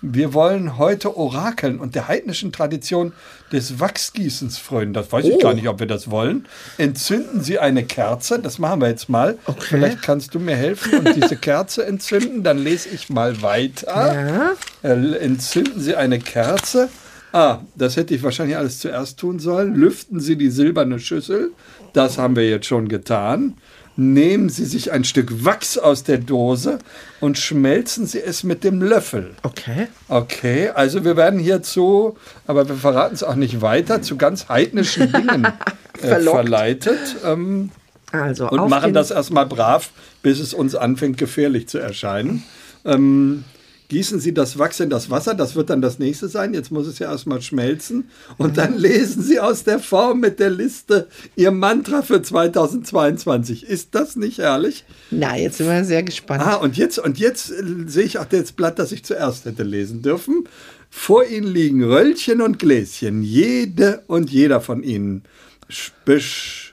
Wir 0.01 0.33
wollen 0.33 0.77
heute 0.77 1.17
orakeln 1.17 1.79
und 1.79 1.95
der 1.95 2.07
heidnischen 2.07 2.51
Tradition 2.51 3.13
des 3.51 3.79
Wachsgießens 3.79 4.59
frönen. 4.59 4.93
Das 4.93 5.11
weiß 5.11 5.25
ich 5.25 5.33
Oh. 5.35 5.39
gar 5.39 5.55
nicht, 5.55 5.67
ob 5.67 5.79
wir 5.79 5.87
das 5.87 6.11
wollen. 6.11 6.45
Entzünden 6.77 7.41
Sie 7.43 7.57
eine 7.57 7.83
Kerze, 7.83 8.37
das 8.39 8.59
machen 8.59 8.79
wir 8.79 8.89
jetzt 8.89 9.09
mal. 9.09 9.39
Okay. 9.45 9.59
Vielleicht 9.69 10.03
kannst 10.03 10.35
du 10.35 10.39
mir 10.39 10.55
helfen 10.55 10.99
und 10.99 11.15
diese 11.15 11.35
Kerze 11.37 11.83
entzünden, 11.85 12.43
dann 12.43 12.59
lese 12.59 12.89
ich 12.89 13.09
mal 13.09 13.41
weiter. 13.41 14.55
Ja. 14.83 14.89
Äh, 14.91 15.17
entzünden 15.17 15.81
Sie 15.81 15.95
eine 15.95 16.19
Kerze. 16.19 16.89
Ah, 17.33 17.59
das 17.75 17.97
hätte 17.97 18.13
ich 18.13 18.21
wahrscheinlich 18.23 18.55
alles 18.55 18.79
zuerst 18.79 19.17
tun 19.19 19.39
sollen. 19.39 19.73
Lüften 19.75 20.19
Sie 20.19 20.37
die 20.37 20.49
silberne 20.49 20.99
Schüssel. 20.99 21.51
Das 21.93 22.17
haben 22.19 22.35
wir 22.35 22.47
jetzt 22.47 22.67
schon 22.67 22.87
getan. 22.87 23.55
Nehmen 23.99 24.49
Sie 24.49 24.65
sich 24.65 24.91
ein 24.91 25.03
Stück 25.03 25.43
Wachs 25.43 25.77
aus 25.79 26.03
der 26.03 26.19
Dose 26.19 26.77
und 27.19 27.39
schmelzen 27.39 28.05
Sie 28.05 28.21
es 28.21 28.43
mit 28.43 28.63
dem 28.63 28.79
Löffel. 28.81 29.31
Okay. 29.41 29.87
Okay, 30.07 30.69
also 30.69 31.03
wir 31.03 31.17
werden 31.17 31.39
hierzu, 31.39 32.15
aber 32.45 32.69
wir 32.69 32.75
verraten 32.75 33.15
es 33.15 33.23
auch 33.23 33.33
nicht 33.33 33.61
weiter, 33.61 34.03
zu 34.03 34.15
ganz 34.15 34.49
heidnischen 34.49 35.11
Dingen 35.11 35.45
äh, 35.99 36.19
verleitet. 36.19 36.99
Ähm, 37.25 37.71
Also 38.11 38.47
und 38.49 38.69
machen 38.69 38.93
das 38.93 39.09
erstmal 39.09 39.47
brav, 39.47 39.89
bis 40.21 40.39
es 40.39 40.53
uns 40.53 40.75
anfängt 40.75 41.17
gefährlich 41.17 41.67
zu 41.67 41.79
erscheinen. 41.79 42.43
Ähm, 42.85 43.45
gießen 43.89 44.19
Sie 44.19 44.33
das 44.33 44.57
Wachs 44.59 44.79
in 44.79 44.89
das 44.89 45.09
Wasser, 45.09 45.33
das 45.33 45.55
wird 45.55 45.69
dann 45.69 45.81
das 45.81 45.99
nächste 45.99 46.27
sein. 46.27 46.53
Jetzt 46.53 46.71
muss 46.71 46.87
es 46.87 46.99
ja 46.99 47.11
erstmal 47.11 47.41
schmelzen. 47.41 48.09
Und 48.37 48.57
dann 48.57 48.77
lesen 48.77 49.23
Sie 49.23 49.39
aus 49.39 49.63
der 49.63 49.79
Form 49.79 50.19
mit 50.19 50.39
der 50.39 50.49
Liste 50.49 51.07
Ihr 51.35 51.51
Mantra 51.51 52.01
für 52.01 52.21
2022. 52.21 53.63
Ist 53.63 53.95
das 53.95 54.15
nicht 54.15 54.39
herrlich? 54.39 54.85
Na, 55.11 55.37
jetzt 55.37 55.57
sind 55.57 55.67
wir 55.67 55.83
sehr 55.85 56.03
gespannt. 56.03 56.43
Ah, 56.43 56.55
und 56.55 56.77
jetzt, 56.77 56.99
und 56.99 57.17
jetzt 57.19 57.51
äh, 57.51 57.63
sehe 57.87 58.03
ich 58.03 58.19
auch 58.19 58.25
das 58.25 58.51
Blatt, 58.51 58.79
das 58.79 58.91
ich 58.91 59.03
zuerst 59.03 59.45
hätte 59.45 59.63
lesen 59.63 60.01
dürfen. 60.01 60.47
Vor 60.89 61.25
Ihnen 61.25 61.47
liegen 61.47 61.83
Röllchen 61.83 62.41
und 62.41 62.59
Gläschen, 62.59 63.21
jede 63.21 64.03
und 64.07 64.29
jeder 64.31 64.61
von 64.61 64.83
Ihnen 64.83 65.23
besch 66.05 66.66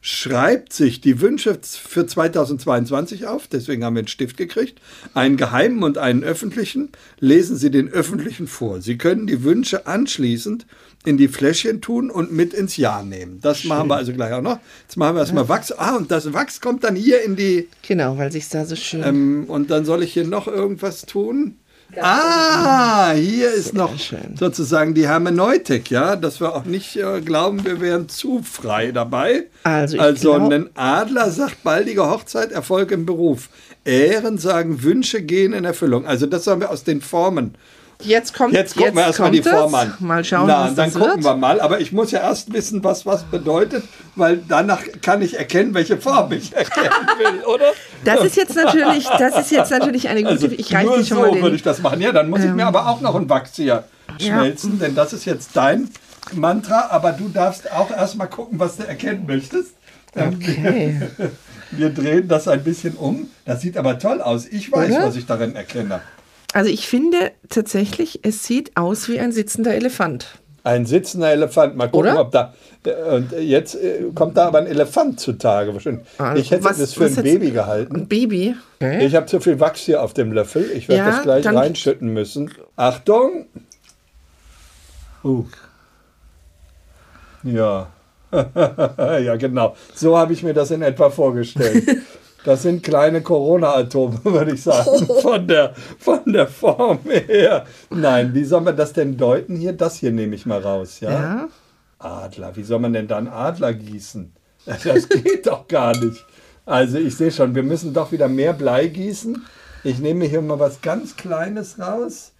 schreibt 0.00 0.72
sich 0.72 1.00
die 1.00 1.20
Wünsche 1.20 1.58
für 1.62 2.06
2022 2.06 3.26
auf, 3.26 3.46
deswegen 3.48 3.84
haben 3.84 3.94
wir 3.94 4.00
einen 4.00 4.08
Stift 4.08 4.36
gekriegt, 4.36 4.80
einen 5.14 5.36
geheimen 5.36 5.82
und 5.82 5.98
einen 5.98 6.22
öffentlichen, 6.22 6.90
lesen 7.18 7.56
Sie 7.56 7.70
den 7.70 7.88
öffentlichen 7.88 8.46
vor. 8.46 8.80
Sie 8.80 8.96
können 8.96 9.26
die 9.26 9.42
Wünsche 9.42 9.86
anschließend 9.86 10.66
in 11.04 11.16
die 11.16 11.28
Fläschchen 11.28 11.80
tun 11.80 12.10
und 12.10 12.32
mit 12.32 12.54
ins 12.54 12.76
Jahr 12.76 13.02
nehmen. 13.02 13.40
Das 13.40 13.64
machen 13.64 13.88
wir 13.88 13.96
also 13.96 14.12
gleich 14.12 14.32
auch 14.32 14.42
noch. 14.42 14.58
Jetzt 14.82 14.96
machen 14.96 15.16
wir 15.16 15.20
erstmal 15.20 15.48
Wachs. 15.48 15.72
Ah, 15.72 15.96
und 15.96 16.10
das 16.10 16.32
Wachs 16.32 16.60
kommt 16.60 16.84
dann 16.84 16.96
hier 16.96 17.22
in 17.22 17.36
die, 17.36 17.68
Genau, 17.86 18.18
weil 18.18 18.30
sich 18.32 18.48
da 18.48 18.64
so 18.64 18.76
schön. 18.76 19.02
ähm, 19.04 19.44
und 19.48 19.70
dann 19.70 19.84
soll 19.84 20.02
ich 20.02 20.12
hier 20.12 20.26
noch 20.26 20.46
irgendwas 20.46 21.02
tun? 21.06 21.56
Ah, 21.96 23.12
hier 23.12 23.50
ist 23.50 23.72
noch 23.74 23.98
schön. 23.98 24.36
sozusagen 24.38 24.94
die 24.94 25.08
Hermeneutik, 25.08 25.90
ja, 25.90 26.16
dass 26.16 26.40
wir 26.40 26.54
auch 26.54 26.64
nicht 26.64 26.96
äh, 26.96 27.20
glauben, 27.20 27.64
wir 27.64 27.80
wären 27.80 28.08
zu 28.08 28.42
frei 28.42 28.92
dabei. 28.92 29.46
Also 29.62 29.96
ich 29.96 30.02
also 30.02 30.34
glaub- 30.34 30.52
ein 30.52 30.70
Adler 30.74 31.30
sagt 31.30 31.62
baldige 31.64 32.08
Hochzeit, 32.08 32.52
Erfolg 32.52 32.90
im 32.90 33.06
Beruf. 33.06 33.48
Ehren 33.84 34.36
sagen 34.38 34.82
Wünsche 34.82 35.22
gehen 35.22 35.52
in 35.54 35.64
Erfüllung. 35.64 36.06
Also 36.06 36.26
das 36.26 36.46
haben 36.46 36.60
wir 36.60 36.70
aus 36.70 36.84
den 36.84 37.00
Formen. 37.00 37.54
Jetzt 38.02 38.34
kommt 38.34 38.52
Jetzt 38.54 38.76
gucken 38.76 38.94
wir 38.96 39.02
erstmal 39.06 39.30
die 39.30 39.42
Form 39.42 39.74
es. 39.74 39.80
an. 39.80 39.94
Mal 40.00 40.24
schauen, 40.24 40.46
Na, 40.46 40.64
was 40.66 40.74
dann 40.74 40.92
gucken 40.92 41.14
wird. 41.16 41.24
wir 41.24 41.36
mal. 41.36 41.60
Aber 41.60 41.80
ich 41.80 41.92
muss 41.92 42.10
ja 42.10 42.20
erst 42.20 42.52
wissen, 42.52 42.82
was 42.84 43.04
was 43.06 43.24
bedeutet, 43.24 43.84
weil 44.16 44.40
danach 44.48 44.80
kann 45.02 45.22
ich 45.22 45.38
erkennen, 45.38 45.74
welche 45.74 45.96
Form 45.98 46.30
ich 46.32 46.52
erkennen 46.56 46.90
will, 47.18 47.44
oder? 47.44 47.66
Das 48.04 48.24
ist 48.24 48.36
jetzt 48.36 48.54
natürlich, 48.56 49.06
das 49.18 49.38
ist 49.38 49.50
jetzt 49.50 49.70
natürlich 49.70 50.08
eine 50.08 50.22
gute. 50.22 50.32
Also 50.34 50.46
ich 50.48 50.74
reiche 50.74 50.86
nur 50.86 50.96
schon 50.98 51.06
so 51.06 51.14
mal 51.22 51.30
den. 51.32 51.42
würde 51.42 51.56
ich 51.56 51.62
das 51.62 51.80
machen. 51.80 52.00
Ja, 52.00 52.12
dann 52.12 52.30
muss 52.30 52.44
ich 52.44 52.52
mir 52.52 52.66
aber 52.66 52.88
auch 52.88 53.00
noch 53.00 53.14
ein 53.14 53.28
Wachs 53.28 53.56
hier 53.56 53.84
schmelzen, 54.20 54.78
denn 54.78 54.94
das 54.94 55.12
ist 55.12 55.24
jetzt 55.24 55.50
dein 55.54 55.88
Mantra. 56.32 56.88
Aber 56.90 57.12
du 57.12 57.28
darfst 57.28 57.70
auch 57.72 57.90
erstmal 57.90 58.28
gucken, 58.28 58.58
was 58.58 58.76
du 58.76 58.86
erkennen 58.86 59.24
möchtest. 59.26 59.72
Ähm, 60.16 60.38
Okay. 60.40 61.00
Wir 61.70 61.90
drehen 61.90 62.28
das 62.28 62.48
ein 62.48 62.64
bisschen 62.64 62.94
um. 62.94 63.28
Das 63.44 63.60
sieht 63.60 63.76
aber 63.76 63.98
toll 63.98 64.22
aus. 64.22 64.46
Ich 64.46 64.72
weiß, 64.72 64.90
Oder? 64.90 65.06
was 65.08 65.16
ich 65.16 65.26
darin 65.26 65.54
erkenne. 65.54 66.00
Also 66.54 66.70
ich 66.70 66.86
finde 66.88 67.32
tatsächlich, 67.48 68.20
es 68.24 68.44
sieht 68.44 68.76
aus 68.76 69.08
wie 69.08 69.20
ein 69.20 69.32
sitzender 69.32 69.74
Elefant. 69.74 70.26
Ein 70.64 70.86
sitzender 70.86 71.30
Elefant. 71.30 71.76
Mal 71.76 71.88
gucken, 71.88 72.10
Oder? 72.12 72.20
ob 72.20 72.32
da. 72.32 72.54
äh, 72.84 72.92
Und 73.16 73.32
jetzt 73.32 73.74
äh, 73.74 74.02
kommt 74.14 74.36
da 74.36 74.46
aber 74.48 74.58
ein 74.58 74.66
Elefant 74.66 75.20
zutage. 75.20 75.72
Also, 75.72 76.40
Ich 76.40 76.50
hätte 76.50 76.64
was- 76.64 76.78
das 76.78 76.94
für 76.94 77.06
ein 77.06 77.14
Baby 77.14 77.50
gehalten. 77.52 77.94
Ein 77.96 78.08
Baby. 78.08 78.54
Okay. 78.80 79.04
Ich 79.06 79.14
habe 79.14 79.26
zu 79.26 79.40
viel 79.40 79.60
Wachs 79.60 79.80
hier 79.80 80.02
auf 80.02 80.14
dem 80.14 80.32
Löffel. 80.32 80.70
Ich 80.74 80.88
werde 80.88 81.02
Ja, 81.04 81.10
das 81.10 81.22
gleich 81.22 81.46
reinschütten 81.46 82.08
müssen. 82.12 82.50
Achtung! 82.76 83.46
Uh. 85.24 85.44
Ja. 87.44 87.88
ja, 88.32 89.36
genau. 89.36 89.74
So 89.94 90.18
habe 90.18 90.32
ich 90.32 90.42
mir 90.42 90.54
das 90.54 90.70
in 90.70 90.82
etwa 90.82 91.08
vorgestellt. 91.10 91.84
Das 92.44 92.62
sind 92.62 92.82
kleine 92.82 93.20
Corona-Atome, 93.20 94.20
würde 94.24 94.52
ich 94.54 94.62
sagen, 94.62 95.06
von 95.20 95.46
der, 95.46 95.74
von 95.98 96.20
der 96.26 96.46
Form 96.46 97.00
her. 97.04 97.64
Nein, 97.90 98.32
wie 98.34 98.44
soll 98.44 98.60
man 98.60 98.76
das 98.76 98.92
denn 98.92 99.16
deuten 99.16 99.56
hier? 99.56 99.72
Das 99.72 99.96
hier 99.96 100.12
nehme 100.12 100.34
ich 100.34 100.46
mal 100.46 100.60
raus, 100.60 101.00
ja? 101.00 101.10
Ja. 101.10 101.48
Adler, 101.98 102.54
wie 102.54 102.62
soll 102.62 102.78
man 102.78 102.92
denn 102.92 103.08
da 103.08 103.18
einen 103.18 103.28
Adler 103.28 103.74
gießen? 103.74 104.32
Das 104.84 105.08
geht 105.08 105.46
doch 105.46 105.66
gar 105.66 105.96
nicht. 105.96 106.26
Also 106.66 106.98
ich 106.98 107.16
sehe 107.16 107.32
schon, 107.32 107.54
wir 107.54 107.62
müssen 107.62 107.94
doch 107.94 108.12
wieder 108.12 108.28
mehr 108.28 108.52
Blei 108.52 108.88
gießen. 108.88 109.46
Ich 109.82 109.98
nehme 109.98 110.26
hier 110.26 110.42
mal 110.42 110.58
was 110.58 110.82
ganz 110.82 111.16
Kleines 111.16 111.78
raus. 111.78 112.32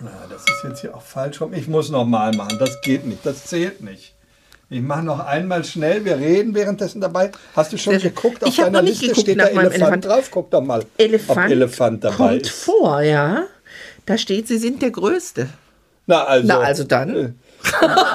Na, 0.00 0.10
das 0.30 0.42
ist 0.42 0.64
jetzt 0.64 0.80
hier 0.80 0.96
auch 0.96 1.02
falsch 1.02 1.40
rum. 1.40 1.52
Ich 1.52 1.68
muss 1.68 1.90
noch 1.90 2.06
mal 2.06 2.32
machen. 2.34 2.56
Das 2.58 2.80
geht 2.80 3.06
nicht. 3.06 3.24
Das 3.26 3.44
zählt 3.44 3.82
nicht. 3.82 4.14
Ich 4.74 4.82
mache 4.82 5.04
noch 5.04 5.20
einmal 5.24 5.62
schnell. 5.62 6.04
Wir 6.04 6.16
reden 6.18 6.52
währenddessen 6.52 7.00
dabei. 7.00 7.30
Hast 7.54 7.72
du 7.72 7.78
schon 7.78 7.96
geguckt? 8.00 8.42
Auf 8.42 8.48
Ich 8.48 8.56
deiner 8.56 8.70
noch 8.70 8.82
nicht 8.82 9.00
Liste 9.02 9.06
geguckt 9.06 9.20
steht 9.20 9.40
da 9.40 9.44
Elefant, 9.46 9.74
Elefant. 9.76 10.04
drauf. 10.04 10.28
Guck 10.32 10.50
doch 10.50 10.62
mal, 10.62 10.84
Elefant, 10.98 11.38
ob 11.46 11.50
Elefant 11.50 12.02
dabei 12.02 12.16
kommt 12.16 12.42
ist. 12.42 12.50
vor, 12.50 13.00
ja. 13.00 13.44
Da 14.04 14.18
steht, 14.18 14.48
sie 14.48 14.58
sind 14.58 14.82
der 14.82 14.90
Größte. 14.90 15.46
Na 16.06 16.24
also, 16.24 16.48
Na, 16.48 16.58
also 16.58 16.82
dann. 16.82 17.14
äh, 17.16 17.28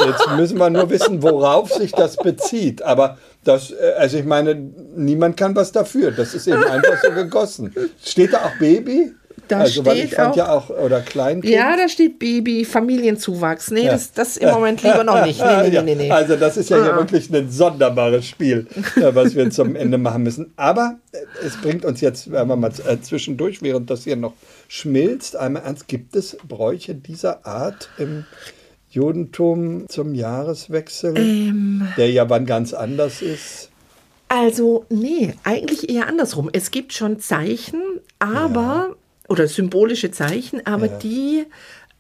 Jetzt 0.06 0.28
müssen 0.36 0.58
wir 0.60 0.70
nur 0.70 0.90
wissen, 0.90 1.24
worauf 1.24 1.72
sich 1.72 1.94
das 1.94 2.18
bezieht. 2.18 2.82
Aber 2.82 3.18
das, 3.46 3.72
äh, 3.72 3.94
also 3.98 4.18
ich 4.18 4.26
meine, 4.26 4.54
niemand 4.56 5.38
kann 5.38 5.56
was 5.56 5.72
dafür. 5.72 6.12
Das 6.12 6.34
ist 6.34 6.46
eben 6.46 6.62
einfach 6.66 7.02
so 7.02 7.12
gegossen. 7.12 7.74
Steht 8.04 8.34
da 8.34 8.40
auch 8.40 8.60
Baby? 8.60 9.14
Da 9.48 9.60
also, 9.60 9.86
weil 9.86 9.98
ich 9.98 10.04
steht 10.08 10.16
fand 10.16 10.32
auch- 10.34 10.38
ja 10.38 10.52
auch, 10.52 10.70
oder 10.70 11.02
Kleinkind. 11.02 11.54
Ja, 11.54 11.76
da 11.78 11.88
steht 11.90 12.20
Baby, 12.20 12.66
Familienzuwachs. 12.66 13.72
Nee, 13.72 13.86
Ja. 13.86 13.92
das, 13.94 14.12
das 14.12 14.38
im 14.38 14.50
Moment 14.50 14.84
lieber 14.84 15.04
noch 15.04 15.26
nicht. 15.26 15.40
Nee, 15.40 15.64
nee, 15.70 15.70
Ja, 15.76 15.82
nee, 15.82 15.96
nee. 15.96 16.12
Also 16.12 16.36
das 16.36 16.58
ist 16.58 16.70
ja 16.70 16.78
hier 16.84 16.96
wirklich 16.96 17.30
ein 17.34 17.50
sonderbares 17.50 18.26
Spiel, 18.28 18.68
äh, 18.96 19.14
was 19.16 19.36
wir 19.36 19.50
zum 19.52 19.76
Ende 19.76 19.98
machen 19.98 20.24
müssen. 20.24 20.54
Aber 20.56 20.98
äh, 21.12 21.18
es 21.46 21.58
bringt 21.58 21.86
uns 21.86 22.02
jetzt, 22.02 22.32
wenn 22.32 22.48
wir 22.48 22.56
mal 22.56 22.72
äh, 22.88 23.00
zwischendurch, 23.02 23.62
während 23.62 23.90
das 23.90 24.04
hier 24.04 24.16
noch 24.16 24.34
schmilzt, 24.68 25.36
einmal 25.36 25.64
ernst, 25.64 25.88
gibt 25.88 26.16
es 26.16 26.38
Bräuche 26.48 26.96
dieser 26.96 27.46
Art 27.46 27.90
im 27.98 28.26
Judentum 28.92 29.88
zum 29.88 30.14
Jahreswechsel, 30.16 31.16
Ähm. 31.18 31.88
der 31.98 32.10
ja 32.12 32.30
wann 32.30 32.46
ganz 32.46 32.74
anders 32.74 33.22
ist? 33.22 33.70
Also, 34.30 34.86
nee, 34.90 35.34
eigentlich 35.44 35.90
eher 35.90 36.08
andersrum. 36.08 36.50
Es 36.54 36.70
gibt 36.72 36.94
schon 36.94 37.20
Zeichen, 37.20 37.82
aber, 38.20 38.96
oder 39.30 39.48
symbolische 39.48 40.12
Zeichen, 40.12 40.66
aber 40.66 40.88
Ja. 40.88 40.98
die 40.98 41.46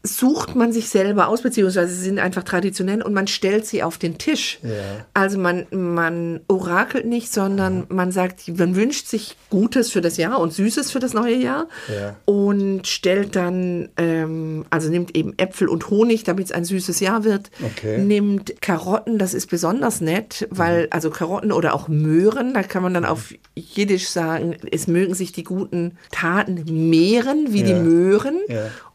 sucht 0.01 0.55
man 0.55 0.71
sich 0.71 0.88
selber 0.88 1.27
aus, 1.27 1.41
beziehungsweise 1.41 1.93
sie 1.93 2.03
sind 2.03 2.19
einfach 2.19 2.43
traditionell 2.43 3.01
und 3.01 3.13
man 3.13 3.27
stellt 3.27 3.65
sie 3.65 3.83
auf 3.83 3.97
den 3.97 4.17
Tisch. 4.17 4.59
Ja. 4.63 4.69
Also 5.13 5.38
man, 5.38 5.67
man 5.71 6.39
orakelt 6.47 7.05
nicht, 7.05 7.33
sondern 7.33 7.85
man 7.89 8.13
sagt, 8.13 8.47
man 8.57 8.77
wünscht 8.77 9.07
sich 9.07 9.35
Gutes 9.49 9.91
für 9.91 9.99
das 9.99 10.15
Jahr 10.15 10.39
und 10.39 10.53
Süßes 10.53 10.89
für 10.91 10.99
das 10.99 11.13
neue 11.13 11.35
Jahr 11.35 11.67
Ja. 11.93 12.15
und 12.23 12.88
stellt 12.88 13.35
dann, 13.35 13.89
ähm, 13.97 14.63
also 14.69 14.89
nimmt 14.89 15.17
eben 15.17 15.33
Äpfel 15.38 15.67
und 15.67 15.89
Honig, 15.89 16.23
damit 16.23 16.45
es 16.45 16.51
ein 16.53 16.63
süßes 16.63 17.01
Jahr 17.01 17.25
wird, 17.25 17.51
Okay. 17.62 17.97
nimmt 17.97 18.62
Karotten, 18.62 19.17
das 19.19 19.33
ist 19.33 19.47
besonders 19.47 19.99
nett, 19.99 20.47
weil, 20.49 20.88
also 20.91 21.09
Karotten 21.09 21.51
oder 21.51 21.73
auch 21.73 21.89
Möhren, 21.89 22.53
da 22.53 22.63
kann 22.63 22.83
man 22.83 22.93
dann 22.93 23.03
auf 23.05 23.33
Jiddisch 23.55 24.07
sagen, 24.07 24.55
es 24.71 24.88
mögen 24.88 25.13
sich 25.13 25.33
die 25.33 25.43
guten 25.43 25.97
Taten 26.12 26.63
mehren, 26.89 27.51
wie 27.51 27.63
die 27.63 27.71
Ja. 27.71 27.79
Möhren. 27.79 28.38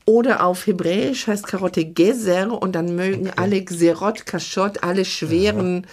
Ja. 0.06 0.12
Oder 0.12 0.44
auf 0.44 0.66
Hebräisch 0.66 1.26
heißt 1.26 1.46
Karotte 1.46 1.84
Geser 1.84 2.60
und 2.60 2.72
dann 2.72 2.94
mögen 2.94 3.30
alle 3.36 3.62
Gserot, 3.62 4.26
Kaschot, 4.26 4.82
alle 4.82 5.04
schweren 5.04 5.86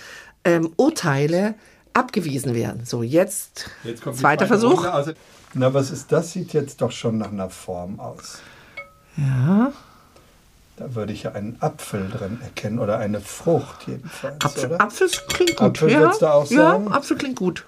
ähm, 0.44 0.72
Urteile 0.76 1.56
abgewiesen 1.94 2.54
werden. 2.54 2.86
So, 2.86 3.04
jetzt, 3.04 3.70
Jetzt 3.84 4.02
zweiter 4.02 4.18
zweite 4.18 4.48
Versuch. 4.48 4.78
Runde. 4.78 4.94
Also, 4.94 5.12
na, 5.54 5.74
was 5.74 5.92
ist 5.92 6.12
das? 6.12 6.32
Sieht 6.32 6.54
jetzt 6.54 6.82
doch 6.82 6.92
schon 6.92 7.18
nach 7.18 7.32
einer 7.32 7.50
Form 7.50 8.00
aus. 8.00 8.40
Ja. 9.18 9.72
Da 10.78 10.96
würde 10.96 11.14
ich 11.14 11.24
ja 11.24 11.34
einen 11.34 11.58
Apfel 11.60 12.10
drin 12.10 12.40
erkennen 12.42 12.80
oder 12.80 12.98
eine 12.98 13.22
Frucht 13.22 13.88
jedenfalls, 13.88 14.44
Apfel, 14.44 14.66
oder? 14.68 14.82
Apfel 14.82 15.10
klingt 15.28 15.58
gut. 15.58 15.68
Apfel 15.68 15.92
ja. 15.92 16.12
du 16.18 16.26
auch 16.26 16.46
sagen? 16.46 16.86
Ja, 16.86 16.92
Apfel 16.92 17.18
klingt 17.18 17.36
gut. 17.36 17.66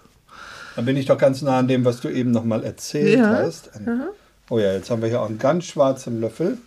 Da 0.75 0.81
bin 0.81 0.97
ich 0.97 1.05
doch 1.05 1.17
ganz 1.17 1.41
nah 1.41 1.59
an 1.59 1.67
dem, 1.67 1.85
was 1.85 1.99
du 1.99 2.09
eben 2.09 2.31
noch 2.31 2.43
mal 2.43 2.63
erzählt 2.63 3.19
Ja, 3.19 3.29
hast. 3.29 3.75
Ein- 3.75 4.07
Oh 4.49 4.59
ja, 4.59 4.73
jetzt 4.73 4.89
haben 4.89 5.01
wir 5.01 5.09
hier 5.09 5.21
auch 5.21 5.29
einen 5.29 5.39
ganz 5.39 5.65
schwarzen 5.65 6.19
Löffel 6.19 6.57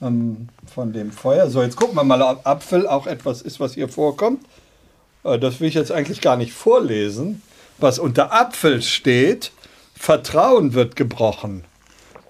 ähm, 0.00 0.48
von 0.72 0.92
dem 0.92 1.12
Feuer. 1.12 1.50
So, 1.50 1.62
jetzt 1.62 1.76
gucken 1.76 1.96
wir 1.96 2.04
mal, 2.04 2.22
ob 2.22 2.46
Apfel 2.46 2.86
auch 2.86 3.06
etwas 3.06 3.42
ist, 3.42 3.60
was 3.60 3.74
hier 3.74 3.88
vorkommt. 3.88 4.44
Äh, 5.24 5.38
das 5.38 5.60
will 5.60 5.68
ich 5.68 5.74
jetzt 5.74 5.92
eigentlich 5.92 6.20
gar 6.20 6.36
nicht 6.36 6.52
vorlesen. 6.52 7.42
Was 7.78 7.98
unter 7.98 8.32
Apfel 8.32 8.82
steht, 8.82 9.52
Vertrauen 9.94 10.74
wird 10.74 10.96
gebrochen. 10.96 11.64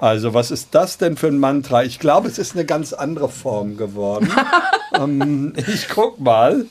Also, 0.01 0.35
was 0.35 0.51
ist 0.51 0.69
das 0.73 0.99
denn 0.99 1.17
für 1.17 1.29
ein 1.29 1.39
Mantra? 1.39 1.83
Ich 1.83 1.99
glaube, 1.99 2.29
es 2.29 2.39
ist 2.39 2.55
eine 2.55 2.65
ganz 2.65 2.93
andere 2.93 3.29
Form 3.29 3.77
geworden. 3.77 4.31
ähm, 4.95 5.55
ich 5.57 5.89
guck 5.89 6.21
mal. 6.21 6.67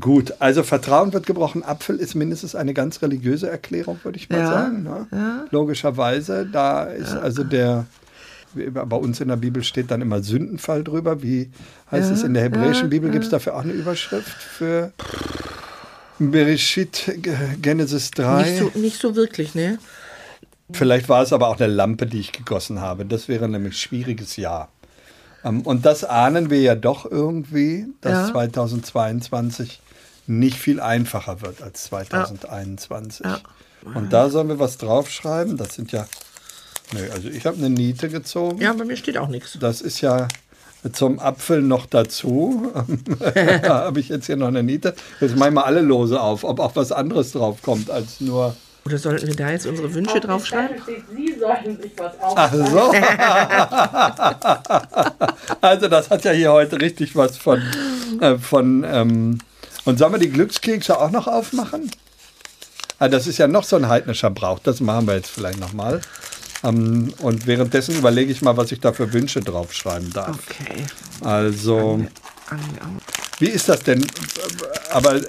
Gut, 0.00 0.34
also 0.40 0.62
Vertrauen 0.62 1.12
wird 1.12 1.26
gebrochen. 1.26 1.62
Apfel 1.62 1.96
ist 1.96 2.14
mindestens 2.14 2.54
eine 2.54 2.74
ganz 2.74 3.02
religiöse 3.02 3.48
Erklärung, 3.48 4.00
würde 4.02 4.18
ich 4.18 4.28
mal 4.28 4.40
Ja, 4.40 4.46
sagen. 4.50 4.82
Ne? 4.82 5.46
Logischerweise, 5.50 6.46
da 6.50 6.84
ist 6.84 7.14
also 7.14 7.44
der, 7.44 7.86
bei 8.54 8.96
uns 8.96 9.20
in 9.20 9.28
der 9.28 9.36
Bibel 9.36 9.62
steht 9.62 9.90
dann 9.90 10.02
immer 10.02 10.22
Sündenfall 10.22 10.82
drüber. 10.82 11.22
Wie 11.22 11.50
heißt 11.90 12.10
es 12.10 12.24
in 12.24 12.34
der 12.34 12.42
hebräischen 12.42 12.90
Bibel? 12.90 13.10
Gibt 13.10 13.24
es 13.24 13.30
dafür 13.30 13.54
auch 13.54 13.62
eine 13.62 13.72
Überschrift 13.72 14.42
für 14.42 14.92
Bereshit 16.18 17.18
Genesis 17.62 18.10
3? 18.10 18.42
Nicht 18.42 18.58
so, 18.58 18.78
nicht 18.78 19.00
so 19.00 19.14
wirklich, 19.14 19.54
ne? 19.54 19.78
Vielleicht 20.72 21.08
war 21.08 21.22
es 21.22 21.32
aber 21.32 21.46
auch 21.46 21.60
eine 21.60 21.72
Lampe, 21.72 22.06
die 22.06 22.18
ich 22.18 22.32
gegossen 22.32 22.80
habe. 22.80 23.04
Das 23.06 23.28
wäre 23.28 23.48
nämlich 23.48 23.74
ein 23.74 23.76
schwieriges 23.76 24.36
Jahr. 24.36 24.68
Ähm, 25.46 25.62
Und 25.62 25.86
das 25.86 26.04
ahnen 26.04 26.50
wir 26.50 26.60
ja 26.60 26.74
doch 26.74 27.10
irgendwie, 27.10 27.86
dass 28.00 28.28
Ja. 28.28 28.32
2022 28.32 29.80
nicht 30.26 30.58
viel 30.58 30.80
einfacher 30.80 31.40
wird 31.40 31.62
als 31.62 31.84
2021. 31.84 33.24
Ja. 33.24 33.38
Und 33.94 34.12
da 34.12 34.28
sollen 34.30 34.48
wir 34.48 34.58
was 34.58 34.78
draufschreiben. 34.78 35.56
Das 35.56 35.74
sind 35.74 35.92
ja, 35.92 36.06
nö, 36.92 37.00
also 37.12 37.28
ich 37.28 37.46
habe 37.46 37.56
eine 37.58 37.70
Niete 37.70 38.08
gezogen. 38.08 38.60
Ja, 38.60 38.72
bei 38.72 38.84
mir 38.84 38.96
steht 38.96 39.16
auch 39.18 39.28
nichts. 39.28 39.56
Das 39.60 39.80
ist 39.80 40.00
ja 40.00 40.26
zum 40.92 41.18
Apfel 41.20 41.62
noch 41.62 41.86
dazu. 41.86 42.72
da 43.62 43.84
habe 43.84 44.00
ich 44.00 44.08
jetzt 44.08 44.26
hier 44.26 44.36
noch 44.36 44.48
eine 44.48 44.62
Niete. 44.62 44.94
Jetzt 45.20 45.36
mache 45.36 45.50
ich 45.50 45.54
mal 45.54 45.62
alle 45.62 45.80
Lose 45.80 46.20
auf, 46.20 46.42
ob 46.44 46.58
auch 46.58 46.74
was 46.74 46.90
anderes 46.92 47.32
drauf 47.32 47.62
kommt 47.62 47.90
als 47.90 48.20
nur. 48.20 48.56
Oder 48.86 48.98
sollten 48.98 49.26
wir 49.26 49.34
da 49.34 49.50
jetzt 49.50 49.66
unsere 49.66 49.92
Wünsche 49.92 50.20
draufschreiben? 50.20 50.80
Steht, 50.80 51.02
Sie 51.12 51.34
sollten 51.40 51.82
sich 51.82 51.90
was 51.96 52.20
auf. 52.20 52.34
Ach 52.36 52.54
so. 52.54 52.92
also 55.60 55.88
das 55.88 56.08
hat 56.08 56.24
ja 56.24 56.30
hier 56.30 56.52
heute 56.52 56.80
richtig 56.80 57.16
was 57.16 57.36
von. 57.36 57.60
Äh, 58.20 58.38
von 58.38 58.84
ähm 58.88 59.38
und 59.84 59.98
sollen 59.98 60.12
wir 60.12 60.18
die 60.20 60.30
Glückskekse 60.30 61.00
auch 61.00 61.10
noch 61.10 61.26
aufmachen? 61.26 61.90
Ah, 63.00 63.08
das 63.08 63.26
ist 63.26 63.38
ja 63.38 63.48
noch 63.48 63.64
so 63.64 63.74
ein 63.74 63.88
heidnischer 63.88 64.30
Brauch. 64.30 64.60
Das 64.60 64.80
machen 64.80 65.08
wir 65.08 65.16
jetzt 65.16 65.30
vielleicht 65.30 65.58
nochmal. 65.58 66.00
Ähm, 66.62 67.12
und 67.20 67.48
währenddessen 67.48 67.96
überlege 67.96 68.30
ich 68.30 68.40
mal, 68.40 68.56
was 68.56 68.70
ich 68.70 68.78
da 68.78 68.92
für 68.92 69.12
Wünsche 69.12 69.40
draufschreiben 69.40 70.12
darf. 70.12 70.38
Okay. 70.48 70.84
Also, 71.22 72.06
Angehauen. 72.48 73.00
Wie 73.38 73.48
ist 73.48 73.68
das 73.68 73.82
denn? 73.82 74.06
Aber 74.90 75.16
äh, 75.16 75.22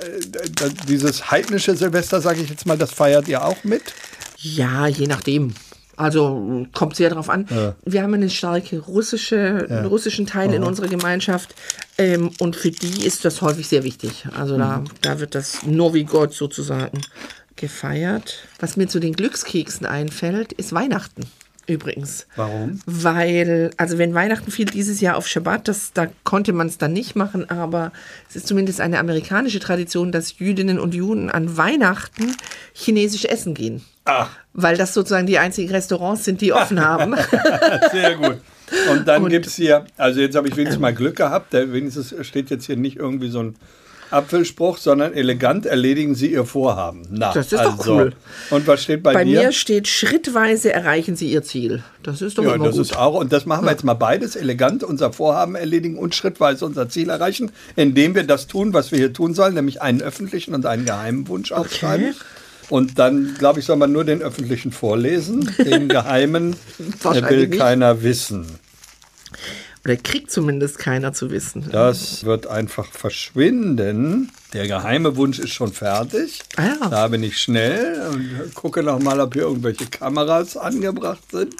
dieses 0.87 1.31
heidnische 1.31 1.75
Silvester, 1.75 2.21
sage 2.21 2.41
ich 2.41 2.49
jetzt 2.49 2.65
mal, 2.65 2.77
das 2.77 2.91
feiert 2.91 3.27
ihr 3.27 3.43
auch 3.43 3.63
mit? 3.63 3.83
Ja, 4.37 4.87
je 4.87 5.07
nachdem. 5.07 5.53
Also 5.95 6.67
kommt 6.73 6.95
sehr 6.95 7.09
darauf 7.09 7.27
an. 7.27 7.47
Ja. 7.49 7.75
Wir 7.83 8.03
haben 8.03 8.13
eine 8.13 8.29
starke 8.29 8.79
russische, 8.79 9.65
einen 9.67 9.87
russischen 9.87 10.27
Teil 10.27 10.53
in 10.53 10.63
unserer 10.63 10.87
Gemeinschaft 10.87 11.55
ähm, 11.97 12.29
und 12.37 12.55
für 12.55 12.69
die 12.69 13.03
ist 13.03 13.25
das 13.25 13.41
häufig 13.41 13.67
sehr 13.67 13.83
wichtig. 13.83 14.27
Also 14.37 14.59
da, 14.59 14.83
da 15.01 15.19
wird 15.19 15.33
das 15.33 15.61
wie 15.65 16.03
Gott 16.03 16.35
sozusagen 16.35 17.01
gefeiert. 17.55 18.47
Was 18.59 18.77
mir 18.77 18.87
zu 18.87 18.99
den 18.99 19.13
Glückskeksen 19.13 19.87
einfällt, 19.87 20.53
ist 20.53 20.71
Weihnachten 20.71 21.23
übrigens. 21.67 22.25
Warum? 22.35 22.79
Weil, 22.85 23.71
also 23.77 23.97
wenn 23.97 24.13
Weihnachten 24.13 24.51
fiel 24.51 24.65
dieses 24.65 25.01
Jahr 25.01 25.17
auf 25.17 25.27
Schabbat, 25.27 25.67
das, 25.67 25.93
da 25.93 26.07
konnte 26.23 26.53
man 26.53 26.67
es 26.67 26.77
dann 26.77 26.93
nicht 26.93 27.15
machen, 27.15 27.49
aber 27.49 27.91
es 28.29 28.35
ist 28.35 28.47
zumindest 28.47 28.81
eine 28.81 28.99
amerikanische 28.99 29.59
Tradition, 29.59 30.11
dass 30.11 30.39
Jüdinnen 30.39 30.79
und 30.79 30.95
Juden 30.95 31.29
an 31.29 31.57
Weihnachten 31.57 32.35
chinesisch 32.73 33.25
essen 33.25 33.53
gehen. 33.53 33.83
Ach, 34.05 34.29
Weil 34.53 34.77
das 34.77 34.93
sozusagen 34.93 35.27
die 35.27 35.37
einzigen 35.37 35.69
Restaurants 35.69 36.23
sind, 36.23 36.41
die 36.41 36.53
offen 36.53 36.79
haben. 36.79 37.15
sehr 37.91 38.15
gut. 38.15 38.37
Und 38.89 39.07
dann 39.07 39.27
gibt 39.29 39.47
es 39.47 39.55
hier, 39.55 39.85
also 39.97 40.19
jetzt 40.19 40.35
habe 40.35 40.47
ich 40.47 40.55
wenigstens 40.55 40.81
mal 40.81 40.93
Glück 40.93 41.17
gehabt, 41.17 41.53
wenigstens 41.53 42.15
steht 42.21 42.49
jetzt 42.49 42.65
hier 42.65 42.77
nicht 42.77 42.97
irgendwie 42.97 43.29
so 43.29 43.43
ein 43.43 43.55
Apfelspruch, 44.11 44.77
sondern 44.77 45.13
elegant 45.13 45.65
erledigen 45.65 46.15
Sie 46.15 46.31
Ihr 46.31 46.45
Vorhaben. 46.45 47.03
Na, 47.11 47.33
Das 47.33 47.51
ist 47.51 47.53
doch 47.53 47.77
also. 47.79 47.93
cool. 47.95 48.13
Und 48.49 48.67
was 48.67 48.83
steht 48.83 49.03
bei, 49.03 49.13
Bei 49.13 49.23
dir? 49.23 49.41
mir 49.43 49.51
steht, 49.51 49.87
schrittweise 49.87 50.71
erreichen 50.71 51.15
Sie 51.15 51.31
Ihr 51.31 51.43
Ziel. 51.43 51.83
Das 52.03 52.21
ist 52.21 52.37
doch 52.37 52.43
Ja, 52.43 52.55
immer 52.55 52.65
das 52.65 52.75
gut. 52.75 52.85
ist 52.85 52.97
auch, 52.97 53.15
und 53.15 53.33
das 53.33 53.45
machen 53.45 53.65
wir 53.65 53.71
jetzt 53.71 53.83
mal 53.83 53.93
beides, 53.95 54.35
elegant 54.35 54.83
unser 54.83 55.11
Vorhaben 55.13 55.55
erledigen 55.55 55.97
und 55.97 56.15
schrittweise 56.15 56.65
unser 56.65 56.89
Ziel 56.89 57.09
erreichen, 57.09 57.51
indem 57.75 58.15
wir 58.15 58.23
das 58.23 58.47
tun, 58.47 58.73
was 58.73 58.91
wir 58.91 58.97
hier 58.99 59.13
tun 59.13 59.33
sollen, 59.33 59.53
nämlich 59.55 59.81
einen 59.81 60.01
öffentlichen 60.01 60.53
und 60.53 60.65
einen 60.65 60.85
geheimen 60.85 61.27
Wunsch 61.27 61.51
aufschreiben. 61.51 62.15
Und 62.69 62.99
dann, 62.99 63.35
glaube 63.39 63.59
ich, 63.61 63.65
soll 63.65 63.77
man 63.77 63.91
nur 63.93 64.03
den 64.03 64.21
öffentlichen 64.21 64.71
vorlesen. 64.73 65.49
Den 65.57 65.87
geheimen 65.87 66.55
will 67.03 67.47
keiner 67.49 68.03
wissen. 68.03 68.45
Oder 69.87 69.95
kriegt 69.95 70.29
zumindest 70.29 70.79
keiner 70.79 71.13
zu 71.13 71.31
wissen. 71.31 71.69
Das 71.71 72.25
wird 72.25 72.45
einfach 72.45 72.87
verschwinden. 72.91 74.29
Der 74.51 74.67
geheime 74.67 75.15
Wunsch 75.15 75.39
ist 75.39 75.51
schon 75.51 75.71
fertig. 75.71 76.41
Ah 76.57 76.75
ja. 76.81 76.89
Da 76.89 77.07
bin 77.07 77.23
ich 77.23 77.37
schnell 77.37 78.01
und 78.11 78.53
gucke 78.53 78.83
noch 78.83 78.99
mal, 78.99 79.21
ob 79.21 79.33
hier 79.33 79.43
irgendwelche 79.43 79.85
Kameras 79.85 80.57
angebracht 80.57 81.31
sind. 81.31 81.55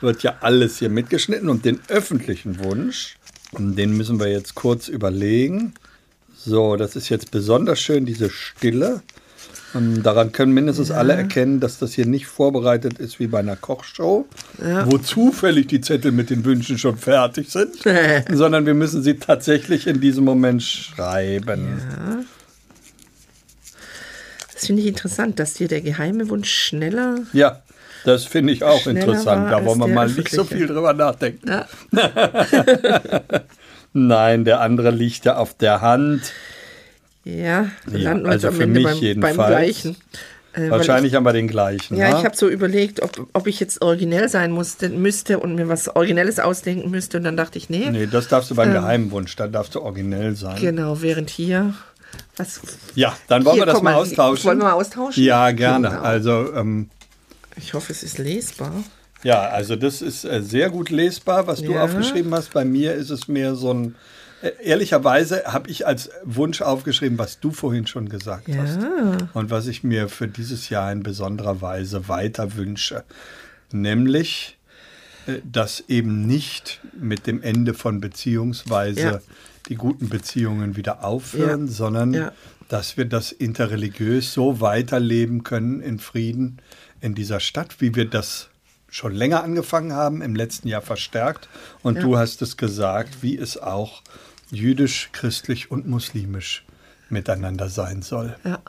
Wird 0.00 0.22
ja 0.22 0.36
alles 0.40 0.78
hier 0.78 0.88
mitgeschnitten. 0.88 1.50
Und 1.50 1.66
den 1.66 1.78
öffentlichen 1.88 2.64
Wunsch, 2.64 3.18
den 3.52 3.94
müssen 3.94 4.18
wir 4.20 4.28
jetzt 4.28 4.54
kurz 4.54 4.88
überlegen. 4.88 5.74
So, 6.34 6.76
das 6.76 6.96
ist 6.96 7.10
jetzt 7.10 7.30
besonders 7.30 7.78
schön, 7.78 8.06
diese 8.06 8.30
Stille. 8.30 9.02
Ähm, 9.76 10.02
Daran 10.02 10.32
können 10.32 10.52
mindestens 10.52 10.90
alle 10.90 11.14
erkennen, 11.14 11.60
dass 11.60 11.78
das 11.78 11.92
hier 11.92 12.06
nicht 12.06 12.26
vorbereitet 12.26 12.98
ist 12.98 13.20
wie 13.20 13.26
bei 13.26 13.38
einer 13.38 13.56
Kochshow, 13.56 14.26
wo 14.84 14.98
zufällig 14.98 15.68
die 15.68 15.80
Zettel 15.80 16.12
mit 16.12 16.30
den 16.30 16.44
Wünschen 16.44 16.78
schon 16.78 16.96
fertig 16.96 17.50
sind, 17.50 17.76
sondern 18.32 18.66
wir 18.66 18.74
müssen 18.74 19.02
sie 19.02 19.14
tatsächlich 19.14 19.86
in 19.86 20.00
diesem 20.00 20.24
Moment 20.24 20.62
schreiben. 20.62 21.80
Das 24.54 24.66
finde 24.66 24.82
ich 24.82 24.88
interessant, 24.88 25.38
dass 25.38 25.54
dir 25.54 25.68
der 25.68 25.82
geheime 25.82 26.28
Wunsch 26.30 26.50
schneller. 26.50 27.18
Ja, 27.32 27.62
das 28.04 28.24
finde 28.24 28.52
ich 28.52 28.62
auch 28.62 28.86
interessant. 28.86 29.50
Da 29.50 29.64
wollen 29.64 29.80
wir 29.80 29.88
mal 29.88 30.08
nicht 30.08 30.30
so 30.30 30.44
viel 30.44 30.66
drüber 30.66 30.92
nachdenken. 30.92 31.48
Ja. 31.48 31.66
Nein, 33.92 34.44
der 34.44 34.60
andere 34.60 34.90
liegt 34.90 35.24
ja 35.24 35.36
auf 35.36 35.54
der 35.54 35.80
Hand. 35.80 36.32
Ja, 37.26 37.66
Ja, 37.92 38.12
also 38.22 38.52
für 38.52 38.62
Ende 38.62 38.74
mich 38.80 38.84
beim, 38.84 38.94
beim 38.94 39.02
jedenfalls. 39.02 39.36
gleichen. 39.48 39.96
Äh, 40.52 40.70
Wahrscheinlich 40.70 41.14
haben 41.14 41.24
wir 41.24 41.32
den 41.32 41.48
gleichen. 41.48 41.94
Ich, 41.94 42.00
ja, 42.00 42.10
ne? 42.12 42.18
ich 42.20 42.24
habe 42.24 42.36
so 42.36 42.48
überlegt, 42.48 43.02
ob, 43.02 43.26
ob 43.34 43.46
ich 43.48 43.58
jetzt 43.60 43.82
originell 43.82 44.28
sein 44.28 44.52
musste, 44.52 44.88
müsste 44.88 45.38
und 45.40 45.54
mir 45.56 45.68
was 45.68 45.94
Originelles 45.94 46.38
ausdenken 46.38 46.90
müsste. 46.90 47.18
Und 47.18 47.24
dann 47.24 47.36
dachte 47.36 47.58
ich, 47.58 47.68
nee. 47.68 47.90
Nee, 47.90 48.06
das 48.06 48.28
darfst 48.28 48.50
du 48.50 48.54
beim 48.54 48.72
geheimen 48.72 49.10
Wunsch, 49.10 49.34
da 49.36 49.48
darfst 49.48 49.74
du 49.74 49.82
originell 49.82 50.34
sein. 50.36 50.56
Genau, 50.60 51.02
während 51.02 51.28
hier. 51.30 51.74
Was, 52.36 52.60
Ja, 52.94 53.14
dann 53.28 53.44
wollen 53.44 53.56
Hier, 53.56 53.62
wir 53.66 53.72
das 53.72 53.82
mal 53.82 53.92
mal, 53.92 54.00
austauschen. 54.00 54.44
wollen 54.44 54.58
wir 54.58 54.64
mal 54.64 54.72
austauschen? 54.72 55.22
Ja, 55.22 55.50
gerne. 55.50 55.88
Genau. 55.90 56.00
Also, 56.00 56.54
ähm, 56.54 56.88
ich 57.56 57.74
hoffe, 57.74 57.92
es 57.92 58.02
ist 58.02 58.16
lesbar. 58.18 58.72
ja, 59.24 59.48
also 59.48 59.74
das 59.76 60.00
ist 60.00 60.24
äh, 60.24 60.40
sehr 60.42 60.70
gut 60.70 60.88
lesbar, 60.90 61.46
was 61.48 61.60
du 61.60 61.72
Ja. 61.72 61.82
aufgeschrieben 61.82 62.32
hast. 62.34 62.52
Bei 62.54 62.64
mir 62.64 62.94
ist 62.94 63.10
es 63.10 63.26
mehr 63.28 63.56
so 63.56 63.74
ein. 63.74 63.94
Äh, 64.46 64.52
ehrlicherweise 64.62 65.44
habe 65.46 65.70
ich 65.70 65.86
als 65.86 66.10
Wunsch 66.24 66.62
aufgeschrieben, 66.62 67.18
was 67.18 67.40
du 67.40 67.50
vorhin 67.50 67.86
schon 67.86 68.08
gesagt 68.08 68.48
Ja. 68.48 68.56
hast. 68.62 68.78
Und 69.34 69.50
was 69.50 69.66
ich 69.66 69.82
mir 69.82 70.08
für 70.08 70.28
dieses 70.28 70.68
Jahr 70.68 70.90
in 70.92 71.02
besonderer 71.02 71.60
Weise 71.60 72.08
weiter 72.08 72.54
wünsche. 72.56 73.04
Nämlich, 73.72 74.56
äh, 75.26 75.38
dass 75.44 75.84
eben 75.88 76.26
nicht 76.26 76.80
mit 76.98 77.26
dem 77.26 77.42
Ende 77.42 77.74
von 77.74 78.00
beziehungsweise 78.00 79.00
Ja. 79.00 79.20
die 79.68 79.74
guten 79.76 80.08
Beziehungen 80.08 80.76
wieder 80.76 81.04
aufhören, 81.04 81.66
Ja. 81.66 81.72
sondern 81.72 82.30
dass 82.68 82.96
wir 82.96 83.04
das 83.04 83.32
interreligiös 83.32 84.32
so 84.32 84.60
weiterleben 84.60 85.42
können 85.44 85.80
in 85.80 85.98
Frieden 85.98 86.58
in 87.00 87.14
dieser 87.14 87.40
Stadt, 87.40 87.80
wie 87.80 87.94
wir 87.94 88.06
das 88.06 88.48
schon 88.88 89.14
länger 89.14 89.42
angefangen 89.44 89.92
haben, 89.92 90.22
im 90.22 90.34
letzten 90.34 90.68
Jahr 90.68 90.82
verstärkt. 90.82 91.48
Und 91.82 91.96
Ja. 91.96 92.02
du 92.02 92.16
hast 92.18 92.42
es 92.42 92.56
gesagt, 92.56 93.22
wie 93.22 93.36
es 93.36 93.58
auch 93.58 94.02
jüdisch, 94.50 95.10
christlich 95.12 95.70
und 95.70 95.86
muslimisch 95.86 96.64
miteinander 97.08 97.68
sein 97.68 98.02
soll. 98.02 98.36
Ja. 98.44 98.60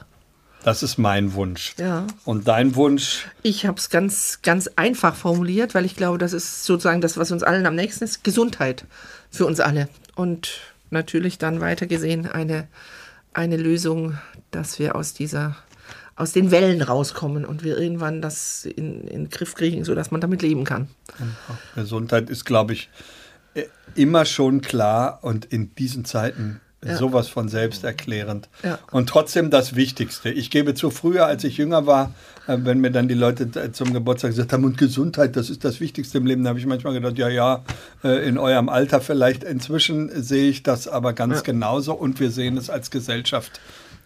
Das 0.63 0.83
ist 0.83 0.97
mein 0.97 1.33
Wunsch. 1.33 1.75
Ja. 1.77 2.07
Und 2.25 2.47
dein 2.47 2.75
Wunsch, 2.75 3.27
Ich 3.41 3.65
habe 3.65 3.77
es 3.77 3.89
ganz, 3.89 4.41
ganz 4.41 4.67
einfach 4.75 5.15
formuliert, 5.15 5.75
weil 5.75 5.85
ich 5.85 5.95
glaube, 5.95 6.17
das 6.17 6.33
ist 6.33 6.65
sozusagen 6.65 6.99
das, 6.99 7.17
was 7.17 7.31
uns 7.31 7.43
allen 7.43 7.65
am 7.65 7.75
nächsten 7.75 8.03
ist. 8.03 8.23
Gesundheit 8.23 8.85
für 9.31 9.45
uns 9.45 9.59
alle. 9.59 9.87
Und 10.15 10.59
natürlich 10.89 11.37
dann 11.37 11.61
weitergesehen 11.61 12.27
eine, 12.27 12.67
eine 13.33 13.57
Lösung, 13.57 14.17
dass 14.51 14.79
wir 14.79 14.95
aus 14.95 15.13
dieser 15.13 15.55
aus 16.17 16.31
den 16.31 16.49
Wellen 16.49 16.81
rauskommen 16.81 17.45
und 17.45 17.63
wir 17.63 17.77
irgendwann 17.77 18.23
das 18.23 18.65
in, 18.65 19.01
in 19.01 19.25
den 19.25 19.29
Griff 19.29 19.53
kriegen, 19.53 19.85
sodass 19.85 20.09
man 20.09 20.19
damit 20.19 20.41
leben 20.41 20.63
kann. 20.63 20.89
Gesundheit 21.75 22.31
ist, 22.31 22.43
glaube 22.43 22.73
ich, 22.73 22.89
immer 23.95 24.25
schon 24.25 24.61
klar 24.61 25.19
und 25.21 25.45
in 25.45 25.73
diesen 25.75 26.05
Zeiten 26.05 26.61
sowas 26.95 27.27
von 27.27 27.49
selbsterklärend. 27.49 28.49
Ja. 28.63 28.79
Und 28.91 29.09
trotzdem 29.09 29.49
das 29.49 29.75
Wichtigste. 29.75 30.29
Ich 30.29 30.49
gebe 30.49 30.73
zu, 30.73 30.91
früher, 30.91 31.25
als 31.25 31.43
ich 31.43 31.57
jünger 31.57 31.85
war, 31.85 32.13
äh, 32.47 32.57
wenn 32.59 32.79
mir 32.79 32.91
dann 32.91 33.07
die 33.07 33.15
Leute 33.15 33.49
äh, 33.59 33.71
zum 33.71 33.93
Geburtstag 33.93 34.31
gesagt 34.31 34.53
haben, 34.53 34.63
und 34.63 34.77
Gesundheit, 34.77 35.35
das 35.35 35.49
ist 35.49 35.65
das 35.65 35.79
Wichtigste 35.79 36.19
im 36.19 36.25
Leben, 36.25 36.43
da 36.43 36.49
habe 36.49 36.59
ich 36.59 36.65
manchmal 36.65 36.93
gedacht, 36.93 37.17
ja, 37.17 37.29
ja, 37.29 37.63
äh, 38.03 38.27
in 38.27 38.37
eurem 38.37 38.69
Alter 38.69 39.01
vielleicht. 39.01 39.43
Inzwischen 39.43 40.09
sehe 40.21 40.49
ich 40.49 40.63
das 40.63 40.87
aber 40.87 41.13
ganz 41.13 41.43
genauso 41.43 41.93
und 41.93 42.19
wir 42.19 42.31
sehen 42.31 42.57
es 42.57 42.69
als 42.69 42.91
Gesellschaft 42.91 43.59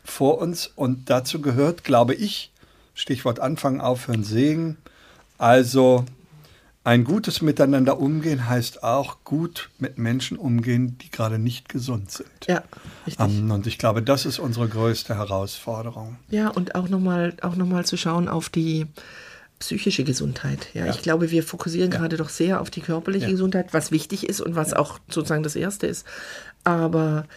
vor 0.03 0.39
uns. 0.39 0.71
Und 0.75 1.09
dazu 1.09 1.41
gehört, 1.41 1.83
glaube 1.83 2.13
ich, 2.13 2.51
Stichwort 2.93 3.39
Anfangen, 3.39 3.81
Aufhören, 3.81 4.23
Segen. 4.23 4.77
Also 5.37 6.05
ein 6.83 7.03
gutes 7.03 7.41
Miteinander 7.43 7.99
umgehen 7.99 8.49
heißt 8.49 8.83
auch 8.83 9.23
gut 9.23 9.69
mit 9.77 9.99
Menschen 9.99 10.37
umgehen, 10.37 10.97
die 10.97 11.11
gerade 11.11 11.37
nicht 11.37 11.69
gesund 11.69 12.09
sind. 12.09 12.29
Ja, 12.47 12.63
richtig. 13.05 13.23
Ähm, 13.23 13.51
und 13.51 13.67
ich 13.67 13.77
glaube, 13.77 14.01
das 14.01 14.25
ist 14.25 14.39
unsere 14.39 14.67
größte 14.67 15.15
Herausforderung. 15.15 16.17
Ja, 16.29 16.49
und 16.49 16.73
auch 16.73 16.89
nochmal 16.89 17.35
auch 17.41 17.55
noch 17.55 17.67
mal 17.67 17.85
zu 17.85 17.97
schauen 17.97 18.27
auf 18.27 18.49
die 18.49 18.87
psychische 19.59 20.03
Gesundheit. 20.03 20.69
Ja, 20.73 20.87
ich 20.87 21.03
glaube, 21.03 21.29
wir 21.29 21.43
fokussieren 21.43 21.91
gerade 21.91 22.17
doch 22.17 22.29
sehr 22.29 22.61
auf 22.61 22.71
die 22.71 22.81
körperliche 22.81 23.25
Ja. 23.25 23.31
Gesundheit, 23.31 23.75
was 23.75 23.91
wichtig 23.91 24.27
ist 24.27 24.41
und 24.41 24.55
was 24.55 24.73
auch 24.73 24.97
sozusagen 25.07 25.43
das 25.43 25.55
Erste 25.55 25.85
ist. 25.85 26.07
Aber 26.63 27.27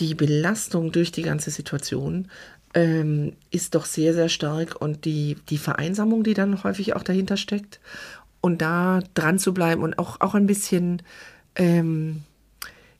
die 0.00 0.16
Belastung 0.16 0.90
durch 0.90 1.12
die 1.12 1.22
ganze 1.22 1.52
Situation 1.52 2.28
ähm, 2.74 3.34
ist 3.52 3.76
doch 3.76 3.84
sehr, 3.84 4.14
sehr 4.14 4.28
stark 4.28 4.80
und 4.80 5.04
die, 5.04 5.36
die 5.48 5.58
Vereinsamung, 5.58 6.24
die 6.24 6.34
dann 6.34 6.64
häufig 6.64 6.96
auch 6.96 7.04
dahinter 7.04 7.36
steckt 7.36 7.78
und 8.40 8.62
da 8.62 9.00
dran 9.14 9.38
zu 9.38 9.52
bleiben 9.54 9.82
und 9.82 9.98
auch, 9.98 10.20
auch 10.20 10.34
ein 10.34 10.46
bisschen 10.46 11.02
ähm, 11.56 12.22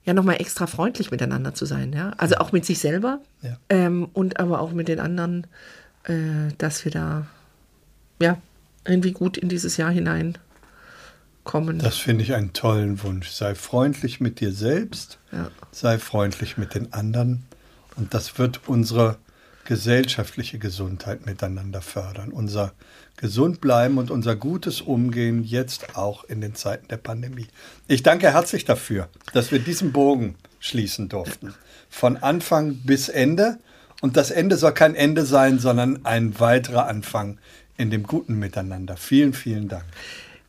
ja 0.05 0.13
nochmal 0.15 0.37
extra 0.41 0.67
freundlich 0.67 1.11
miteinander 1.11 1.55
zu 1.55 1.67
sein. 1.67 1.93
Ja? 1.93 2.13
Also 2.19 2.37
auch 2.37 2.53
mit 2.53 2.65
sich 2.67 2.79
selber 2.79 3.21
Ja. 3.43 3.57
ähm, 3.69 4.09
und 4.13 4.39
aber 4.41 4.61
auch 4.61 4.73
mit 4.73 4.89
den 4.89 5.01
anderen, 5.01 5.47
äh, 6.05 6.53
dass 6.59 6.85
wir 6.85 6.93
da 6.93 7.27
ja 8.21 8.37
irgendwie 8.87 9.13
gut 9.13 9.37
in 9.37 9.49
dieses 9.49 9.77
Jahr 9.77 9.91
hineinkommen. 9.91 11.79
Das 11.79 11.97
finde 11.97 12.25
ich 12.25 12.35
einen 12.35 12.53
tollen 12.53 13.03
Wunsch. 13.03 13.29
Sei 13.31 13.55
freundlich 13.55 14.21
mit 14.21 14.41
dir 14.41 14.53
selbst, 14.53 15.19
Ja. 15.33 15.51
sei 15.73 15.99
freundlich 15.99 16.57
mit 16.59 16.75
den 16.75 16.93
anderen 16.93 17.45
und 17.97 18.15
das 18.15 18.39
wird 18.39 18.61
unsere 18.69 19.17
gesellschaftliche 19.71 20.59
Gesundheit 20.59 21.27
miteinander 21.27 21.81
fördern. 21.81 22.33
Unser 22.33 22.73
gesund 23.17 23.61
bleiben 23.61 23.99
und 23.99 24.11
unser 24.11 24.35
gutes 24.35 24.81
Umgehen 24.81 25.45
jetzt 25.45 25.97
auch 25.97 26.25
in 26.25 26.41
den 26.41 26.57
Zeiten 26.57 26.89
der 26.89 26.97
Pandemie. 26.97 27.47
Ich 27.87 28.03
danke 28.03 28.33
herzlich 28.33 28.65
dafür, 28.65 29.09
dass 29.33 29.53
wir 29.53 29.61
diesen 29.61 29.93
Bogen 29.93 30.35
schließen 30.59 31.09
durften. 31.09 31.55
Von 31.89 32.17
Anfang 32.17 32.79
bis 32.79 33.09
Ende. 33.09 33.59
Und 34.01 34.17
das 34.17 34.33
Ende 34.33 34.57
soll 34.57 34.73
kein 34.73 34.97
Ende 34.97 35.25
sein, 35.25 35.61
sondern 35.61 36.05
ein 36.05 36.41
weiterer 36.41 36.89
Anfang 36.89 37.39
in 37.77 37.91
dem 37.91 38.03
guten 38.03 38.41
Miteinander. 38.41 38.97
Vielen, 38.97 39.35
vielen 39.35 39.69
Dank. 39.69 39.85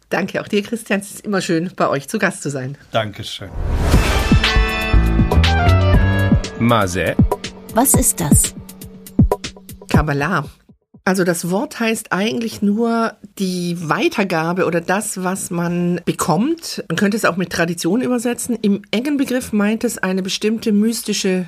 Danke 0.09 0.41
auch 0.41 0.47
dir, 0.47 0.63
Christian. 0.63 0.99
Es 0.99 1.11
ist 1.11 1.25
immer 1.25 1.41
schön, 1.41 1.69
bei 1.75 1.87
euch 1.87 2.07
zu 2.07 2.17
Gast 2.17 2.41
zu 2.41 2.49
sein. 2.49 2.75
Dankeschön. 2.91 3.51
Mase, 6.57 7.15
Was 7.75 7.93
ist 7.93 8.19
das? 8.19 8.55
Kabbalah. 9.91 10.45
Also 11.03 11.23
das 11.23 11.49
Wort 11.49 11.79
heißt 11.79 12.11
eigentlich 12.13 12.61
nur 12.61 13.13
die 13.37 13.75
Weitergabe 13.89 14.65
oder 14.65 14.79
das, 14.79 15.23
was 15.23 15.49
man 15.49 15.99
bekommt. 16.05 16.83
Man 16.87 16.95
könnte 16.95 17.17
es 17.17 17.25
auch 17.25 17.35
mit 17.35 17.49
Tradition 17.49 18.01
übersetzen. 18.01 18.57
Im 18.61 18.83
engen 18.91 19.17
Begriff 19.17 19.51
meint 19.51 19.83
es 19.83 19.97
eine 19.97 20.23
bestimmte 20.23 20.71
mystische 20.71 21.47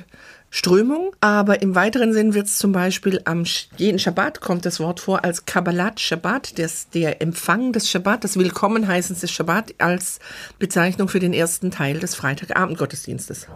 Strömung, 0.50 1.16
aber 1.20 1.62
im 1.62 1.74
weiteren 1.74 2.12
Sinn 2.12 2.34
wird 2.34 2.46
es 2.46 2.58
zum 2.58 2.72
Beispiel 2.72 3.20
am 3.24 3.44
jeden 3.76 3.98
Schabbat 3.98 4.40
kommt 4.40 4.66
das 4.66 4.78
Wort 4.78 5.00
vor 5.00 5.24
als 5.24 5.46
Kabbalat 5.46 5.98
Shabbat, 5.98 6.58
das, 6.58 6.90
der 6.90 7.22
Empfang 7.22 7.72
des 7.72 7.88
Shabbat, 7.90 8.22
das 8.24 8.36
Willkommenheißen 8.36 9.18
des 9.18 9.30
Shabbat 9.30 9.74
als 9.78 10.20
Bezeichnung 10.58 11.08
für 11.08 11.18
den 11.18 11.32
ersten 11.32 11.70
Teil 11.70 11.98
des 11.98 12.14
Freitagabendgottesdienstes. 12.14 13.48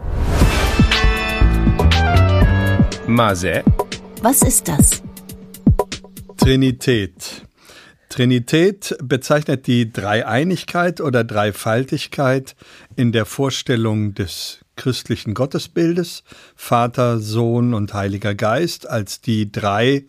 Mase, 3.07 3.63
Was 4.21 4.41
ist 4.41 4.67
das? 4.67 5.01
Trinität. 6.35 7.45
Trinität 8.09 8.97
bezeichnet 9.01 9.65
die 9.65 9.93
Dreieinigkeit 9.93 10.99
oder 10.99 11.23
Dreifaltigkeit 11.23 12.57
in 12.97 13.13
der 13.13 13.25
Vorstellung 13.25 14.15
des 14.15 14.59
christlichen 14.75 15.33
Gottesbildes, 15.33 16.23
Vater, 16.57 17.19
Sohn 17.19 17.73
und 17.73 17.93
Heiliger 17.93 18.35
Geist 18.35 18.89
als 18.89 19.21
die 19.21 19.53
drei 19.53 20.03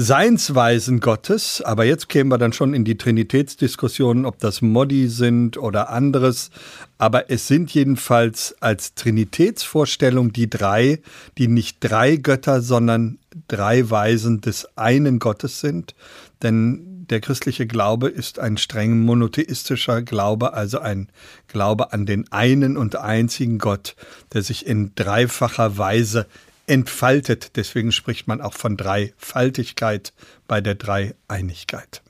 Seinsweisen 0.00 1.00
Gottes, 1.00 1.60
aber 1.60 1.84
jetzt 1.84 2.08
kämen 2.08 2.30
wir 2.30 2.38
dann 2.38 2.52
schon 2.52 2.72
in 2.72 2.84
die 2.84 2.96
Trinitätsdiskussion, 2.96 4.26
ob 4.26 4.38
das 4.38 4.62
Modi 4.62 5.08
sind 5.08 5.58
oder 5.58 5.90
anderes, 5.90 6.50
aber 6.98 7.32
es 7.32 7.48
sind 7.48 7.74
jedenfalls 7.74 8.54
als 8.60 8.94
Trinitätsvorstellung 8.94 10.32
die 10.32 10.48
drei, 10.48 11.00
die 11.36 11.48
nicht 11.48 11.78
drei 11.80 12.14
Götter, 12.14 12.62
sondern 12.62 13.18
drei 13.46 13.88
Weisen 13.90 14.40
des 14.40 14.76
einen 14.76 15.18
Gottes 15.18 15.60
sind, 15.60 15.94
denn 16.42 17.06
der 17.10 17.20
christliche 17.20 17.66
Glaube 17.66 18.08
ist 18.08 18.38
ein 18.38 18.58
streng 18.58 19.00
monotheistischer 19.00 20.02
Glaube, 20.02 20.52
also 20.52 20.80
ein 20.80 21.08
Glaube 21.46 21.92
an 21.92 22.04
den 22.04 22.30
einen 22.32 22.76
und 22.76 22.96
einzigen 22.96 23.58
Gott, 23.58 23.96
der 24.32 24.42
sich 24.42 24.66
in 24.66 24.92
dreifacher 24.94 25.78
Weise 25.78 26.26
entfaltet. 26.66 27.56
Deswegen 27.56 27.92
spricht 27.92 28.28
man 28.28 28.40
auch 28.40 28.54
von 28.54 28.76
Dreifaltigkeit 28.76 30.12
bei 30.46 30.60
der 30.60 30.74
Dreieinigkeit. 30.74 32.02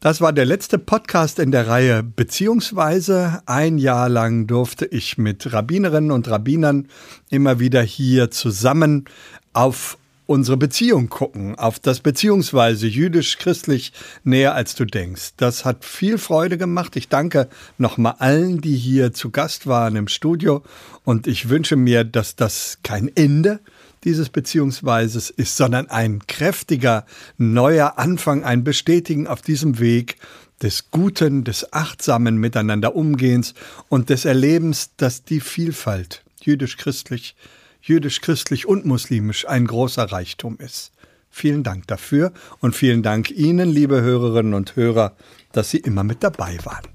Das 0.00 0.20
war 0.20 0.32
der 0.32 0.46
letzte 0.46 0.80
Podcast 0.80 1.38
in 1.38 1.52
der 1.52 1.68
Reihe 1.68 2.02
Beziehungsweise. 2.02 3.40
Ein 3.46 3.78
Jahr 3.78 4.08
lang 4.08 4.48
durfte 4.48 4.84
ich 4.84 5.16
mit 5.16 5.52
Rabbinerinnen 5.52 6.10
und 6.10 6.28
Rabbinern 6.28 6.88
immer 7.30 7.60
wieder 7.60 7.82
hier 7.82 8.32
zusammen 8.32 9.04
auf 9.52 9.96
unsere 10.26 10.56
Beziehung 10.56 11.08
gucken, 11.08 11.56
auf 11.56 11.78
das 11.78 12.00
Beziehungsweise 12.00 12.86
jüdisch-christlich 12.86 13.92
näher 14.24 14.54
als 14.54 14.74
du 14.74 14.84
denkst. 14.84 15.32
Das 15.36 15.64
hat 15.64 15.84
viel 15.84 16.18
Freude 16.18 16.58
gemacht. 16.58 16.96
Ich 16.96 17.08
danke 17.08 17.48
nochmal 17.78 18.16
allen, 18.18 18.60
die 18.60 18.76
hier 18.76 19.12
zu 19.12 19.30
Gast 19.30 19.66
waren 19.66 19.96
im 19.96 20.08
Studio 20.08 20.62
und 21.04 21.26
ich 21.26 21.48
wünsche 21.48 21.76
mir, 21.76 22.04
dass 22.04 22.36
das 22.36 22.78
kein 22.82 23.10
Ende 23.14 23.60
dieses 24.04 24.30
Beziehungsweises 24.30 25.30
ist, 25.30 25.56
sondern 25.56 25.88
ein 25.88 26.26
kräftiger 26.26 27.06
neuer 27.38 27.98
Anfang, 27.98 28.44
ein 28.44 28.64
Bestätigen 28.64 29.26
auf 29.26 29.42
diesem 29.42 29.78
Weg 29.78 30.16
des 30.62 30.90
guten, 30.90 31.44
des 31.44 31.72
achtsamen 31.72 32.36
Miteinander 32.36 32.94
Umgehens 32.94 33.54
und 33.88 34.10
des 34.10 34.24
Erlebens, 34.24 34.90
dass 34.96 35.24
die 35.24 35.40
Vielfalt 35.40 36.22
jüdisch-christlich, 36.40 37.36
jüdisch-christlich 37.82 38.66
und 38.66 38.86
muslimisch 38.86 39.46
ein 39.46 39.66
großer 39.66 40.04
Reichtum 40.04 40.56
ist. 40.58 40.92
Vielen 41.28 41.62
Dank 41.62 41.86
dafür 41.86 42.32
und 42.60 42.76
vielen 42.76 43.02
Dank 43.02 43.30
Ihnen, 43.30 43.70
liebe 43.70 44.02
Hörerinnen 44.02 44.54
und 44.54 44.76
Hörer, 44.76 45.16
dass 45.52 45.70
Sie 45.70 45.78
immer 45.78 46.04
mit 46.04 46.22
dabei 46.22 46.58
waren. 46.64 46.86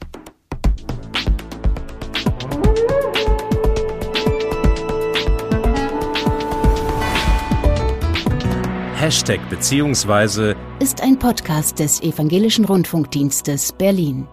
Hashtag 8.96 9.40
beziehungsweise 9.50 10.56
Ist 10.80 11.02
ein 11.02 11.20
Podcast 11.20 11.80
des 11.80 12.02
Evangelischen 12.02 12.66
Rundfunkdienstes 12.66 13.72
Berlin. 13.74 14.28